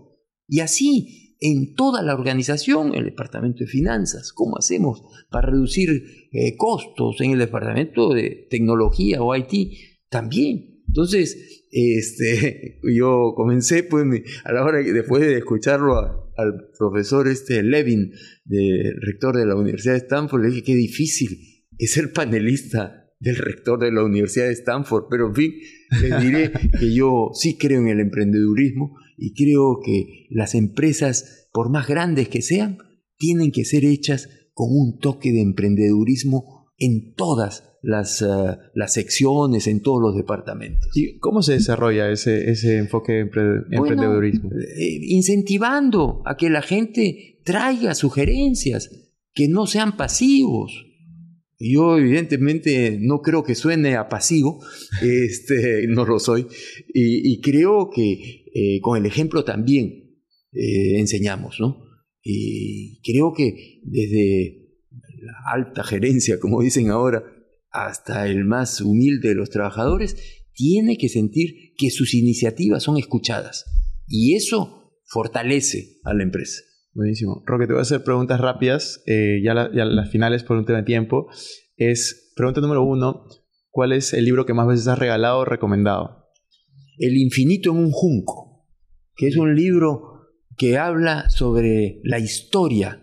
Y 0.49 0.59
así, 0.61 1.26
en 1.41 1.75
toda 1.75 2.03
la 2.03 2.15
organización, 2.15 2.89
en 2.89 3.01
el 3.01 3.05
departamento 3.07 3.61
de 3.61 3.67
finanzas, 3.67 4.33
cómo 4.33 4.59
hacemos 4.59 5.03
para 5.31 5.51
reducir 5.51 6.29
eh, 6.33 6.57
costos, 6.57 7.21
en 7.21 7.33
el 7.33 7.39
departamento 7.39 8.13
de 8.15 8.47
tecnología 8.51 9.23
o 9.23 9.35
IT, 9.35 9.79
también. 10.09 10.83
Entonces, 10.87 11.67
este, 11.71 12.81
yo 12.97 13.35
comencé, 13.37 13.83
pues, 13.83 14.05
a 14.45 14.53
la 14.53 14.65
hora, 14.65 14.79
después 14.83 15.23
de 15.23 15.39
escucharlo 15.39 16.33
al 16.37 16.71
profesor 16.79 17.29
este 17.29 17.63
Levin, 17.63 18.13
de, 18.45 18.93
rector 19.01 19.37
de 19.37 19.47
la 19.47 19.57
Universidad 19.57 19.95
de 19.95 20.01
Stanford, 20.01 20.43
le 20.43 20.49
dije, 20.49 20.63
qué 20.63 20.75
difícil 20.75 21.39
es 21.79 21.93
ser 21.93 22.13
panelista 22.13 23.07
del 23.19 23.37
rector 23.37 23.79
de 23.79 23.93
la 23.93 24.05
Universidad 24.05 24.47
de 24.47 24.53
Stanford, 24.53 25.05
pero 25.11 25.29
en 25.29 25.35
fin, 25.35 25.55
les 26.03 26.23
diré 26.23 26.53
que 26.79 26.95
yo 26.95 27.31
sí 27.35 27.57
creo 27.57 27.81
en 27.81 27.89
el 27.89 28.01
emprendedurismo 28.01 28.97
y 29.17 29.35
creo 29.35 29.81
que 29.85 30.27
las 30.31 30.55
empresas, 30.55 31.49
por 31.53 31.71
más 31.71 31.87
grandes 31.87 32.29
que 32.29 32.43
sean, 32.43 32.79
tienen 33.17 33.51
que 33.51 33.65
ser 33.65 33.85
hechas 33.85 34.29
con 34.53 34.69
un 34.71 34.99
toque 34.99 35.33
de 35.33 35.41
emprendedurismo 35.41 36.67
en 36.79 37.15
todas 37.15 37.65
las, 37.83 38.21
eh, 38.21 38.27
las 38.75 38.93
secciones, 38.93 39.67
en 39.67 39.81
todos 39.81 40.03
los 40.03 40.17
departamentos. 40.17 40.91
¿Y 40.95 41.19
cómo 41.19 41.43
se 41.43 41.55
desarrolla 41.55 42.11
ese, 42.11 42.51
ese 42.51 42.79
enfoque 42.79 43.13
de 43.13 43.21
emprendedurismo? 43.21 44.51
Eh, 44.51 44.99
incentivando 45.09 46.23
a 46.27 46.37
que 46.37 46.51
la 46.51 46.63
gente 46.63 47.41
traiga 47.45 47.95
sugerencias, 47.95 48.91
que 49.33 49.49
no 49.49 49.67
sean 49.67 49.97
pasivos, 49.97 50.87
yo 51.59 51.97
evidentemente 51.97 52.99
no 53.01 53.21
creo 53.23 53.43
que 53.43 53.55
suene 53.55 53.97
a 53.97 54.09
pasivo, 54.09 54.61
este, 55.03 55.87
no 55.89 56.05
lo 56.05 56.19
soy, 56.19 56.47
y, 56.93 57.41
creo 57.41 57.91
que 57.91 58.45
eh, 58.59 58.81
con 58.81 58.97
el 58.97 59.05
ejemplo 59.05 59.45
también 59.45 60.17
eh, 60.53 60.99
enseñamos, 60.99 61.61
¿no? 61.61 61.85
Y 62.23 63.03
creo 63.03 63.35
que 63.35 63.81
desde 63.85 64.79
la 65.21 65.53
alta 65.53 65.85
gerencia, 65.85 66.39
como 66.41 66.63
dicen 66.63 66.91
ahora, 66.91 67.23
hasta 67.71 68.27
el 68.27 68.47
más 68.47 68.81
humilde 68.81 69.29
de 69.29 69.35
los 69.35 69.51
trabajadores, 69.51 70.17
tiene 70.55 70.97
que 70.97 71.11
sentir 71.11 71.75
que 71.77 71.91
sus 71.91 72.15
iniciativas 72.15 72.83
son 72.83 72.97
escuchadas. 72.97 73.67
Y 74.09 74.37
eso 74.37 74.95
fortalece 75.05 75.99
a 76.05 76.15
la 76.15 76.23
empresa. 76.23 76.63
Buenísimo. 76.95 77.43
Roque, 77.45 77.67
te 77.67 77.75
voy 77.75 77.81
a 77.81 77.83
hacer 77.83 78.05
preguntas 78.05 78.41
rápidas, 78.41 79.03
eh, 79.07 79.43
ya, 79.45 79.53
las 79.53 80.11
finales 80.11 80.45
por 80.45 80.57
un 80.57 80.65
tema 80.65 80.79
de 80.79 80.85
tiempo. 80.85 81.27
Es, 81.77 82.33
pregunta 82.35 82.63
número 82.63 82.83
uno, 82.85 83.27
¿cuál 83.69 83.93
es 83.93 84.15
el 84.15 84.25
libro 84.25 84.47
que 84.47 84.55
más 84.55 84.67
veces 84.67 84.89
has 84.89 84.99
regalado 84.99 85.41
o 85.41 85.45
recomendado? 85.45 86.25
El 86.97 87.19
infinito 87.19 87.71
en 87.71 87.77
un 87.77 87.91
junco, 87.91 88.46
que 89.17 89.29
es 89.29 89.37
un 89.37 89.55
libro 89.55 90.21
que 90.57 90.79
habla 90.79 91.29
sobre 91.31 92.01
la 92.05 92.19
historia, 92.19 93.03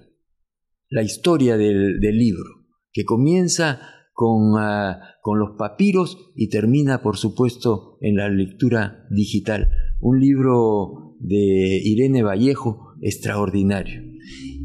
la 0.89 1.03
historia 1.03 1.57
del, 1.57 1.99
libro, 1.99 2.65
que 2.91 3.03
comienza 3.03 3.81
con, 4.13 4.53
ah, 4.57 4.99
con 5.21 5.39
los 5.39 5.57
papiros 5.57 6.17
y 6.35 6.49
termina, 6.49 7.01
por 7.01 7.17
supuesto, 7.17 7.97
en 8.01 8.15
la 8.15 8.29
lectura 8.29 9.05
digital. 9.09 9.71
Un 9.99 10.19
libro 10.19 11.15
de 11.19 11.81
Irene 11.83 12.23
Vallejo, 12.23 12.93
extraordinario. 13.01 14.01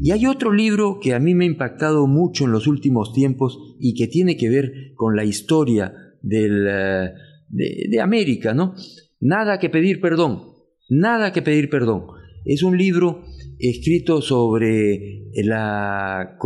Y 0.01 0.11
hay 0.11 0.25
otro 0.25 0.53
libro 0.53 0.99
que 1.01 1.13
a 1.13 1.19
mí 1.19 1.35
me 1.35 1.43
ha 1.43 1.47
impactado 1.47 2.07
mucho 2.07 2.45
en 2.45 2.51
los 2.51 2.67
últimos 2.67 3.13
tiempos 3.13 3.59
y 3.79 3.93
que 3.93 4.07
tiene 4.07 4.37
que 4.37 4.49
ver 4.49 4.93
con 4.95 5.15
la 5.15 5.25
historia 5.25 5.93
del, 6.21 6.67
eh, 6.67 7.13
de, 7.49 8.01
América, 8.01 8.53
¿no? 8.53 8.75
Nada 9.19 9.59
que 9.59 9.69
pedir 9.69 9.99
perdón, 9.99 10.48
nada 10.89 11.31
que 11.31 11.41
pedir 11.41 11.69
perdón. 11.69 12.05
Es 12.45 12.63
un 12.63 12.77
libro 12.77 13.23
escrito 13.59 14.21
sobre 14.21 15.25
la, 15.43 16.37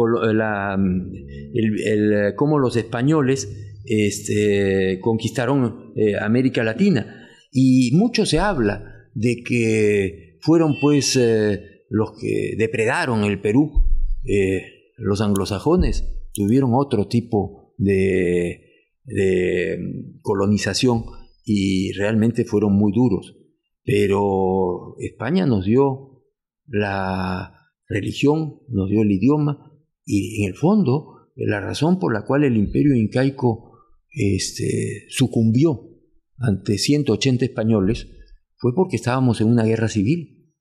el, 1.53 2.33
cómo 2.35 2.59
los 2.59 2.75
españoles 2.75 3.47
este, 3.85 4.99
conquistaron 5.01 5.93
eh, 5.95 6.15
América 6.19 6.63
Latina. 6.63 7.27
Y 7.51 7.91
mucho 7.93 8.25
se 8.25 8.39
habla 8.39 9.09
de 9.13 9.43
que 9.43 10.37
fueron 10.41 10.75
pues 10.81 11.15
eh, 11.15 11.85
los 11.89 12.19
que 12.19 12.55
depredaron 12.57 13.23
el 13.23 13.39
Perú, 13.39 13.71
eh, 14.25 14.63
los 14.97 15.21
anglosajones, 15.21 16.03
tuvieron 16.33 16.71
otro 16.73 17.07
tipo 17.07 17.73
de, 17.77 18.61
colonización 20.21 21.03
y 21.45 21.91
realmente 21.91 22.45
fueron 22.45 22.73
muy 22.73 22.93
duros. 22.93 23.35
Pero 23.83 24.95
España 24.99 25.45
nos 25.45 25.65
dio 25.65 26.23
la 26.67 27.53
religión, 27.87 28.61
nos 28.69 28.89
dio 28.89 29.01
el 29.01 29.11
idioma 29.11 29.71
y 30.05 30.41
en 30.43 30.49
el 30.49 30.55
fondo 30.55 31.29
la 31.35 31.59
razón 31.59 31.99
por 31.99 32.13
la 32.13 32.25
cual 32.25 32.43
el 32.43 32.57
imperio 32.57 32.95
incaico 32.95 33.79
este, 34.09 35.05
sucumbió 35.09 35.89
ante 36.37 36.77
180 36.77 37.45
españoles 37.45 38.07
fue 38.57 38.73
porque 38.75 38.95
estábamos 38.95 39.41
en 39.41 39.47
una 39.47 39.63
guerra 39.63 39.87
civil 39.87 40.53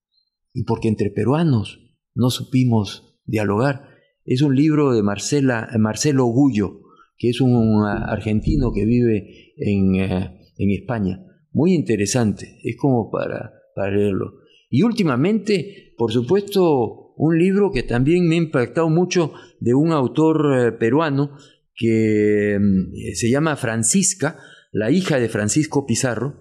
y 0.53 0.65
porque 0.65 0.89
entre 0.89 1.11
peruanos 1.11 1.81
no 2.15 2.31
supimos 2.31 3.21
dialogar. 3.25 3.89
Es 4.25 4.43
un 4.43 4.55
libro 4.55 4.93
de 4.93 5.03
Marcela, 5.03 5.69
Marcelo 5.79 6.25
Gullo, 6.27 6.81
que 7.17 7.31
es 7.31 7.41
un 7.41 7.85
argentino 7.85 8.73
que 8.73 8.85
vive 8.85 9.55
en, 9.57 9.95
eh, 9.97 10.41
en 10.57 10.71
España. 10.71 11.25
Muy 11.53 11.75
interesante, 11.75 12.59
es 12.63 12.77
como 12.77 13.11
para, 13.11 13.53
para 13.75 13.91
leerlo. 13.91 14.41
Y 14.71 14.83
últimamente, 14.83 15.95
por 15.99 16.13
supuesto, 16.13 17.13
un 17.17 17.39
libro 17.39 17.71
que 17.71 17.83
también 17.83 18.27
me 18.27 18.37
ha 18.37 18.39
impactado 18.39 18.89
mucho 18.89 19.33
de 19.61 19.75
un 19.75 19.93
autor 19.93 20.59
eh, 20.59 20.73
peruano 20.73 21.37
que 21.75 22.59
mm, 22.59 23.15
se 23.15 23.31
llama 23.31 23.57
Francisca, 23.57 24.39
la 24.73 24.91
hija 24.91 25.19
de 25.19 25.29
Francisco 25.29 25.87
Pizarro, 25.87 26.41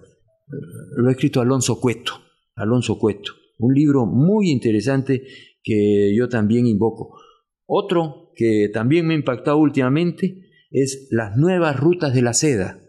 lo 0.96 1.08
ha 1.08 1.12
escrito 1.12 1.40
Alonso 1.40 1.80
Cueto, 1.80 2.12
Alonso 2.54 2.98
Cueto, 2.98 3.32
un 3.58 3.74
libro 3.74 4.06
muy 4.06 4.50
interesante 4.50 5.22
que 5.62 6.14
yo 6.16 6.28
también 6.28 6.66
invoco. 6.66 7.18
Otro 7.66 8.32
que 8.34 8.68
también 8.72 9.06
me 9.06 9.14
ha 9.14 9.18
impactado 9.18 9.58
últimamente 9.58 10.50
es 10.70 11.08
Las 11.10 11.36
nuevas 11.36 11.78
rutas 11.78 12.14
de 12.14 12.22
la 12.22 12.32
seda, 12.32 12.80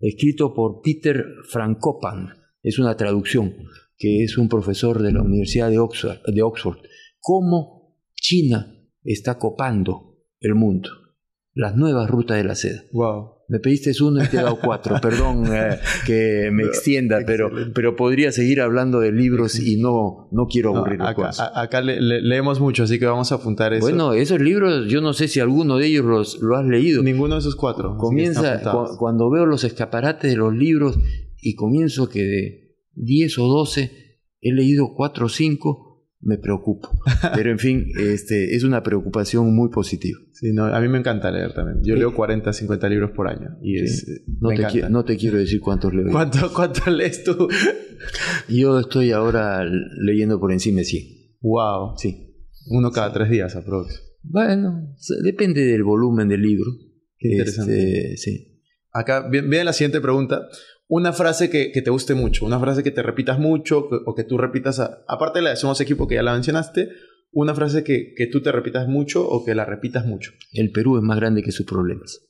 escrito 0.00 0.54
por 0.54 0.80
Peter 0.82 1.24
Frankopan. 1.48 2.28
Es 2.62 2.78
una 2.78 2.96
traducción, 2.96 3.54
que 3.96 4.24
es 4.24 4.38
un 4.38 4.48
profesor 4.48 5.02
de 5.02 5.12
la 5.12 5.22
Universidad 5.22 5.70
de 5.70 5.78
Oxford. 5.78 6.18
De 6.26 6.42
Oxford. 6.42 6.78
Cómo 7.20 7.96
China 8.14 8.76
está 9.04 9.38
copando 9.38 10.18
el 10.40 10.54
mundo. 10.54 10.90
Las 11.54 11.76
nuevas 11.76 12.10
rutas 12.10 12.36
de 12.36 12.44
la 12.44 12.54
seda. 12.54 12.84
Wow. 12.92 13.35
Me 13.48 13.60
pediste 13.60 13.92
uno 14.02 14.24
y 14.24 14.26
te 14.28 14.36
he 14.36 14.42
dado 14.42 14.58
cuatro. 14.60 14.96
Perdón 15.02 15.44
eh, 15.54 15.78
que 16.04 16.50
me 16.52 16.64
extienda, 16.64 17.20
pero, 17.26 17.50
pero 17.74 17.94
podría 17.94 18.32
seguir 18.32 18.60
hablando 18.60 19.00
de 19.00 19.12
libros 19.12 19.58
y 19.58 19.76
no, 19.76 20.28
no 20.32 20.46
quiero 20.46 20.76
aburrir 20.76 21.00
acá, 21.02 21.30
acá 21.54 21.80
leemos 21.80 22.60
mucho, 22.60 22.84
así 22.84 22.98
que 22.98 23.06
vamos 23.06 23.30
a 23.32 23.36
apuntar 23.36 23.72
eso. 23.72 23.86
Bueno, 23.86 24.14
esos 24.14 24.40
libros, 24.40 24.88
yo 24.88 25.00
no 25.00 25.12
sé 25.12 25.28
si 25.28 25.40
alguno 25.40 25.76
de 25.76 25.86
ellos 25.86 26.04
los, 26.04 26.40
lo 26.40 26.56
has 26.56 26.66
leído. 26.66 27.02
Ninguno 27.02 27.34
de 27.34 27.40
esos 27.40 27.56
cuatro. 27.56 27.96
Comienza, 27.96 28.60
cuando 28.98 29.30
veo 29.30 29.46
los 29.46 29.64
escaparates 29.64 30.30
de 30.30 30.36
los 30.36 30.54
libros 30.54 30.98
y 31.40 31.54
comienzo 31.54 32.08
que 32.08 32.22
de 32.22 32.76
10 32.94 33.38
o 33.38 33.46
12 33.46 34.06
he 34.40 34.52
leído 34.52 34.94
cuatro 34.94 35.26
o 35.26 35.28
cinco 35.28 35.85
me 36.20 36.38
preocupo. 36.38 36.90
Pero 37.34 37.50
en 37.50 37.58
fin, 37.58 37.86
este, 37.98 38.54
es 38.54 38.64
una 38.64 38.82
preocupación 38.82 39.54
muy 39.54 39.70
positiva. 39.70 40.18
Sí, 40.32 40.52
no, 40.52 40.64
a 40.64 40.80
mí 40.80 40.88
me 40.88 40.98
encanta 40.98 41.30
leer 41.30 41.54
también. 41.54 41.78
Yo 41.82 41.96
leo 41.96 42.14
40, 42.14 42.52
50 42.52 42.88
libros 42.88 43.10
por 43.12 43.28
año. 43.28 43.56
Y 43.62 43.80
es, 43.80 44.06
no, 44.40 44.50
te 44.50 44.90
no, 44.90 45.04
te 45.04 45.16
quiero 45.16 45.38
decir 45.38 45.60
cuántos 45.60 45.94
leo. 45.94 46.06
¿Cuánto, 46.10 46.52
¿Cuánto 46.52 46.90
lees 46.90 47.24
tú? 47.24 47.48
Yo 48.48 48.80
estoy 48.80 49.12
ahora 49.12 49.64
leyendo 49.64 50.38
por 50.40 50.52
encima 50.52 50.78
de 50.78 50.84
100. 50.84 51.04
Wow. 51.40 51.96
Sí. 51.96 52.34
Uno 52.68 52.90
cada 52.90 53.12
tres 53.12 53.30
días, 53.30 53.54
aprox. 53.54 54.02
Bueno, 54.22 54.94
depende 55.22 55.64
del 55.64 55.84
volumen 55.84 56.28
del 56.28 56.42
libro. 56.42 56.70
Qué 57.16 57.28
interesante. 57.28 58.12
Este, 58.14 58.16
sí. 58.16 58.62
Acá 58.92 59.28
viene 59.28 59.62
la 59.62 59.72
siguiente 59.72 60.00
pregunta 60.00 60.48
una 60.88 61.12
frase 61.12 61.50
que, 61.50 61.70
te 61.70 61.90
guste 61.90 62.14
mucho, 62.14 62.44
una 62.44 62.60
frase 62.60 62.82
que 62.82 62.90
te 62.90 63.02
repitas 63.02 63.38
mucho 63.38 63.88
o 64.06 64.14
que 64.14 64.24
tú 64.24 64.38
repitas, 64.38 64.80
aparte 64.80 65.40
de 65.40 65.42
la 65.44 65.50
de 65.50 65.56
Somos 65.56 65.80
Equipo 65.80 66.06
que 66.06 66.14
ya 66.16 66.22
la 66.22 66.34
mencionaste, 66.34 66.90
una 67.32 67.54
frase 67.54 67.84
que, 67.84 68.14
tú 68.30 68.42
te 68.42 68.52
repitas 68.52 68.88
mucho 68.88 69.26
o 69.26 69.44
que 69.44 69.54
la 69.54 69.64
repitas 69.64 70.06
mucho. 70.06 70.32
El 70.52 70.70
Perú 70.70 70.96
es 70.96 71.02
más 71.02 71.18
grande 71.18 71.42
que 71.42 71.52
sus 71.52 71.66
problemas. 71.66 72.26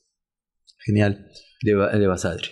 Genial. 0.79 1.27
De, 1.61 1.73
de 1.73 2.07
Basadre. 2.07 2.49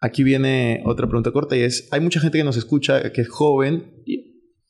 Aquí 0.00 0.22
viene 0.22 0.82
otra 0.84 1.06
pregunta 1.06 1.32
corta 1.32 1.56
y 1.56 1.60
es, 1.60 1.88
hay 1.90 2.00
mucha 2.00 2.20
gente 2.20 2.38
que 2.38 2.44
nos 2.44 2.56
escucha 2.56 3.12
que 3.12 3.22
es 3.22 3.28
joven 3.28 4.04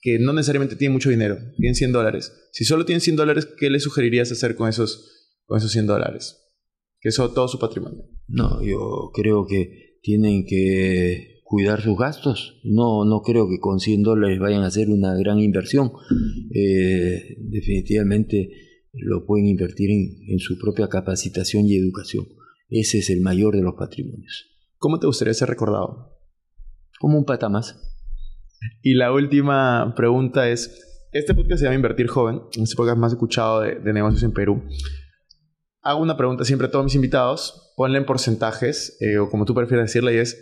que 0.00 0.20
no 0.20 0.32
necesariamente 0.32 0.76
tiene 0.76 0.92
mucho 0.92 1.10
dinero, 1.10 1.36
tienen 1.56 1.74
100 1.74 1.90
dólares. 1.90 2.32
Si 2.52 2.64
solo 2.64 2.84
tienen 2.84 3.00
100 3.00 3.16
dólares, 3.16 3.48
¿qué 3.58 3.70
le 3.70 3.80
sugerirías 3.80 4.30
hacer 4.30 4.54
con 4.54 4.68
esos, 4.68 5.32
con 5.46 5.58
esos 5.58 5.72
100 5.72 5.86
dólares? 5.86 6.44
Que 7.00 7.08
es 7.08 7.16
todo 7.16 7.48
su 7.48 7.58
patrimonio. 7.58 8.04
No, 8.28 8.62
yo 8.62 9.10
creo 9.12 9.46
que 9.46 9.85
tienen 10.06 10.46
que 10.46 11.40
cuidar 11.42 11.80
sus 11.80 11.98
gastos. 11.98 12.60
No, 12.62 13.04
no 13.04 13.22
creo 13.22 13.48
que 13.48 13.58
con 13.58 13.80
100 13.80 14.04
dólares 14.04 14.38
vayan 14.38 14.62
a 14.62 14.68
hacer 14.68 14.88
una 14.88 15.16
gran 15.16 15.40
inversión. 15.40 15.90
Eh, 16.54 17.36
definitivamente 17.40 18.52
lo 18.92 19.26
pueden 19.26 19.46
invertir 19.46 19.90
en, 19.90 20.38
su 20.38 20.58
propia 20.60 20.88
capacitación 20.88 21.66
y 21.66 21.74
educación. 21.74 22.24
Ese 22.68 22.98
es 22.98 23.10
el 23.10 23.20
mayor 23.20 23.56
de 23.56 23.62
los 23.62 23.74
patrimonios. 23.74 24.46
¿Cómo 24.78 25.00
te 25.00 25.08
gustaría 25.08 25.34
ser 25.34 25.48
recordado? 25.48 26.16
Como 27.00 27.18
un 27.18 27.24
pata 27.24 27.48
más. 27.48 27.76
Y 28.82 28.94
la 28.94 29.12
última 29.12 29.92
pregunta 29.96 30.48
es, 30.48 30.70
este 31.10 31.34
podcast 31.34 31.58
se 31.58 31.64
llama 31.64 31.74
Invertir 31.74 32.06
Joven, 32.06 32.42
este 32.56 32.76
podcast 32.76 32.96
más 32.96 33.12
escuchado 33.12 33.62
de, 33.62 33.80
de 33.80 33.92
negocios 33.92 34.22
en 34.22 34.32
Perú 34.32 34.62
hago 35.86 36.02
una 36.02 36.16
pregunta 36.16 36.44
siempre 36.44 36.66
a 36.66 36.70
todos 36.70 36.84
mis 36.84 36.96
invitados, 36.96 37.72
ponle 37.76 37.98
en 37.98 38.06
porcentajes, 38.06 38.96
eh, 39.00 39.18
o 39.18 39.30
como 39.30 39.44
tú 39.44 39.54
prefieras 39.54 39.86
decirle, 39.86 40.14
y 40.14 40.18
es, 40.18 40.36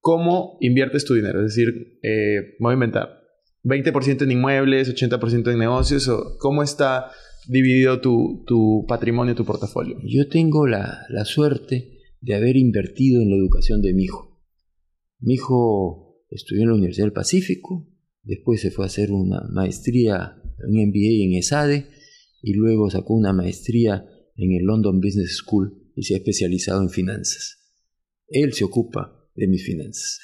¿cómo 0.00 0.58
inviertes 0.60 1.06
tu 1.06 1.14
dinero? 1.14 1.40
Es 1.40 1.54
decir, 1.54 1.98
eh, 2.02 2.56
voy 2.60 2.72
a 2.72 2.74
inventar, 2.74 3.22
20% 3.64 4.22
en 4.22 4.30
inmuebles, 4.32 4.94
80% 4.94 5.50
en 5.50 5.58
negocios, 5.58 6.08
o 6.08 6.36
¿cómo 6.38 6.62
está 6.62 7.10
dividido 7.48 8.00
tu, 8.00 8.44
tu 8.46 8.84
patrimonio, 8.86 9.34
tu 9.34 9.46
portafolio? 9.46 9.96
Yo 10.04 10.28
tengo 10.28 10.66
la, 10.66 11.06
la 11.08 11.24
suerte 11.24 11.98
de 12.20 12.34
haber 12.34 12.56
invertido 12.56 13.22
en 13.22 13.30
la 13.30 13.36
educación 13.36 13.80
de 13.80 13.94
mi 13.94 14.04
hijo. 14.04 14.42
Mi 15.20 15.34
hijo 15.34 16.22
estudió 16.28 16.62
en 16.62 16.68
la 16.68 16.74
Universidad 16.74 17.06
del 17.06 17.14
Pacífico, 17.14 17.88
después 18.24 18.60
se 18.60 18.70
fue 18.70 18.84
a 18.84 18.86
hacer 18.86 19.10
una 19.10 19.40
maestría, 19.50 20.36
un 20.68 20.74
MBA 20.74 21.24
en 21.24 21.32
ESADE, 21.32 21.86
y 22.42 22.52
luego 22.52 22.90
sacó 22.90 23.14
una 23.14 23.32
maestría 23.32 24.04
en 24.36 24.52
el 24.52 24.64
London 24.64 25.00
Business 25.00 25.36
School 25.36 25.90
y 25.94 26.02
se 26.02 26.14
ha 26.14 26.18
especializado 26.18 26.82
en 26.82 26.90
finanzas. 26.90 27.58
Él 28.28 28.52
se 28.52 28.64
ocupa 28.64 29.28
de 29.34 29.46
mis 29.46 29.64
finanzas. 29.64 30.20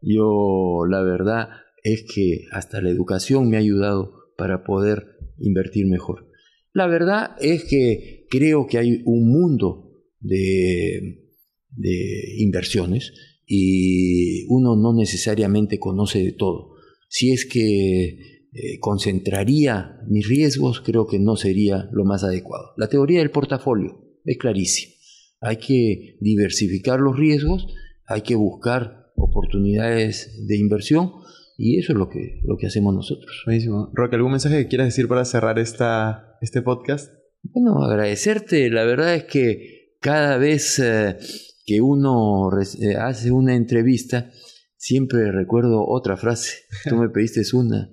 Yo 0.00 0.84
la 0.88 1.02
verdad 1.02 1.48
es 1.82 2.04
que 2.12 2.46
hasta 2.50 2.80
la 2.80 2.90
educación 2.90 3.48
me 3.48 3.56
ha 3.56 3.60
ayudado 3.60 4.14
para 4.36 4.64
poder 4.64 5.04
invertir 5.38 5.86
mejor. 5.86 6.28
La 6.72 6.86
verdad 6.86 7.36
es 7.40 7.64
que 7.64 8.26
creo 8.30 8.66
que 8.66 8.78
hay 8.78 9.02
un 9.04 9.28
mundo 9.28 9.92
de, 10.20 11.28
de 11.70 12.34
inversiones 12.38 13.12
y 13.46 14.46
uno 14.48 14.76
no 14.76 14.94
necesariamente 14.94 15.78
conoce 15.78 16.22
de 16.22 16.32
todo. 16.32 16.72
Si 17.08 17.32
es 17.32 17.44
que 17.44 18.41
eh, 18.54 18.78
concentraría 18.80 19.98
mis 20.06 20.28
riesgos, 20.28 20.82
creo 20.82 21.06
que 21.06 21.18
no 21.18 21.36
sería 21.36 21.88
lo 21.90 22.04
más 22.04 22.22
adecuado. 22.22 22.74
La 22.76 22.88
teoría 22.88 23.20
del 23.20 23.30
portafolio 23.30 24.20
es 24.26 24.36
clarísima. 24.36 24.92
Hay 25.40 25.56
que 25.56 26.18
diversificar 26.20 27.00
los 27.00 27.16
riesgos, 27.16 27.66
hay 28.06 28.20
que 28.20 28.34
buscar 28.34 29.10
oportunidades 29.16 30.46
de 30.46 30.58
inversión 30.58 31.12
y 31.56 31.78
eso 31.78 31.92
es 31.92 31.98
lo 31.98 32.10
que, 32.10 32.40
lo 32.44 32.58
que 32.58 32.66
hacemos 32.66 32.94
nosotros. 32.94 33.42
Buenísimo. 33.46 33.90
Roque, 33.94 34.16
¿algún 34.16 34.32
mensaje 34.32 34.58
que 34.58 34.68
quieras 34.68 34.88
decir 34.88 35.08
para 35.08 35.24
cerrar 35.24 35.58
esta, 35.58 36.36
este 36.42 36.60
podcast? 36.60 37.10
Bueno, 37.42 37.82
agradecerte. 37.82 38.68
La 38.68 38.84
verdad 38.84 39.14
es 39.14 39.24
que 39.24 39.96
cada 39.98 40.36
vez 40.36 40.78
eh, 40.78 41.16
que 41.64 41.80
uno 41.80 42.50
eh, 42.60 42.96
hace 42.96 43.30
una 43.30 43.54
entrevista, 43.54 44.30
siempre 44.76 45.32
recuerdo 45.32 45.86
otra 45.86 46.18
frase. 46.18 46.58
Tú 46.88 46.96
me 46.96 47.08
pediste 47.08 47.40
una 47.54 47.88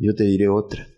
yo 0.00 0.14
te 0.14 0.24
diré 0.24 0.48
otra. 0.48 0.88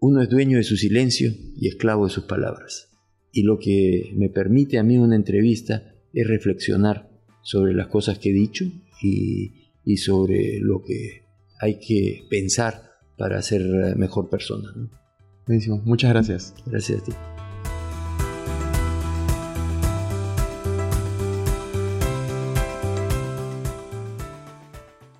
Uno 0.00 0.22
es 0.22 0.28
dueño 0.28 0.58
de 0.58 0.64
su 0.64 0.76
silencio 0.76 1.32
y 1.56 1.68
esclavo 1.68 2.06
de 2.06 2.12
sus 2.12 2.24
palabras. 2.24 2.88
Y 3.32 3.42
lo 3.42 3.58
que 3.58 4.12
me 4.16 4.28
permite 4.28 4.78
a 4.78 4.84
mí 4.84 4.96
una 4.96 5.16
entrevista 5.16 5.94
es 6.12 6.26
reflexionar 6.26 7.10
sobre 7.42 7.74
las 7.74 7.88
cosas 7.88 8.18
que 8.18 8.30
he 8.30 8.32
dicho 8.32 8.64
y, 9.02 9.54
sobre 9.96 10.60
lo 10.60 10.82
que 10.82 11.22
hay 11.60 11.78
que 11.80 12.26
pensar 12.28 12.82
para 13.16 13.40
ser 13.42 13.96
mejor 13.96 14.28
persona. 14.28 14.68
Buenísimo. 15.46 15.80
Muchas 15.84 16.10
gracias. 16.10 16.54
Gracias 16.66 17.00
a 17.00 17.04
ti. 17.04 17.37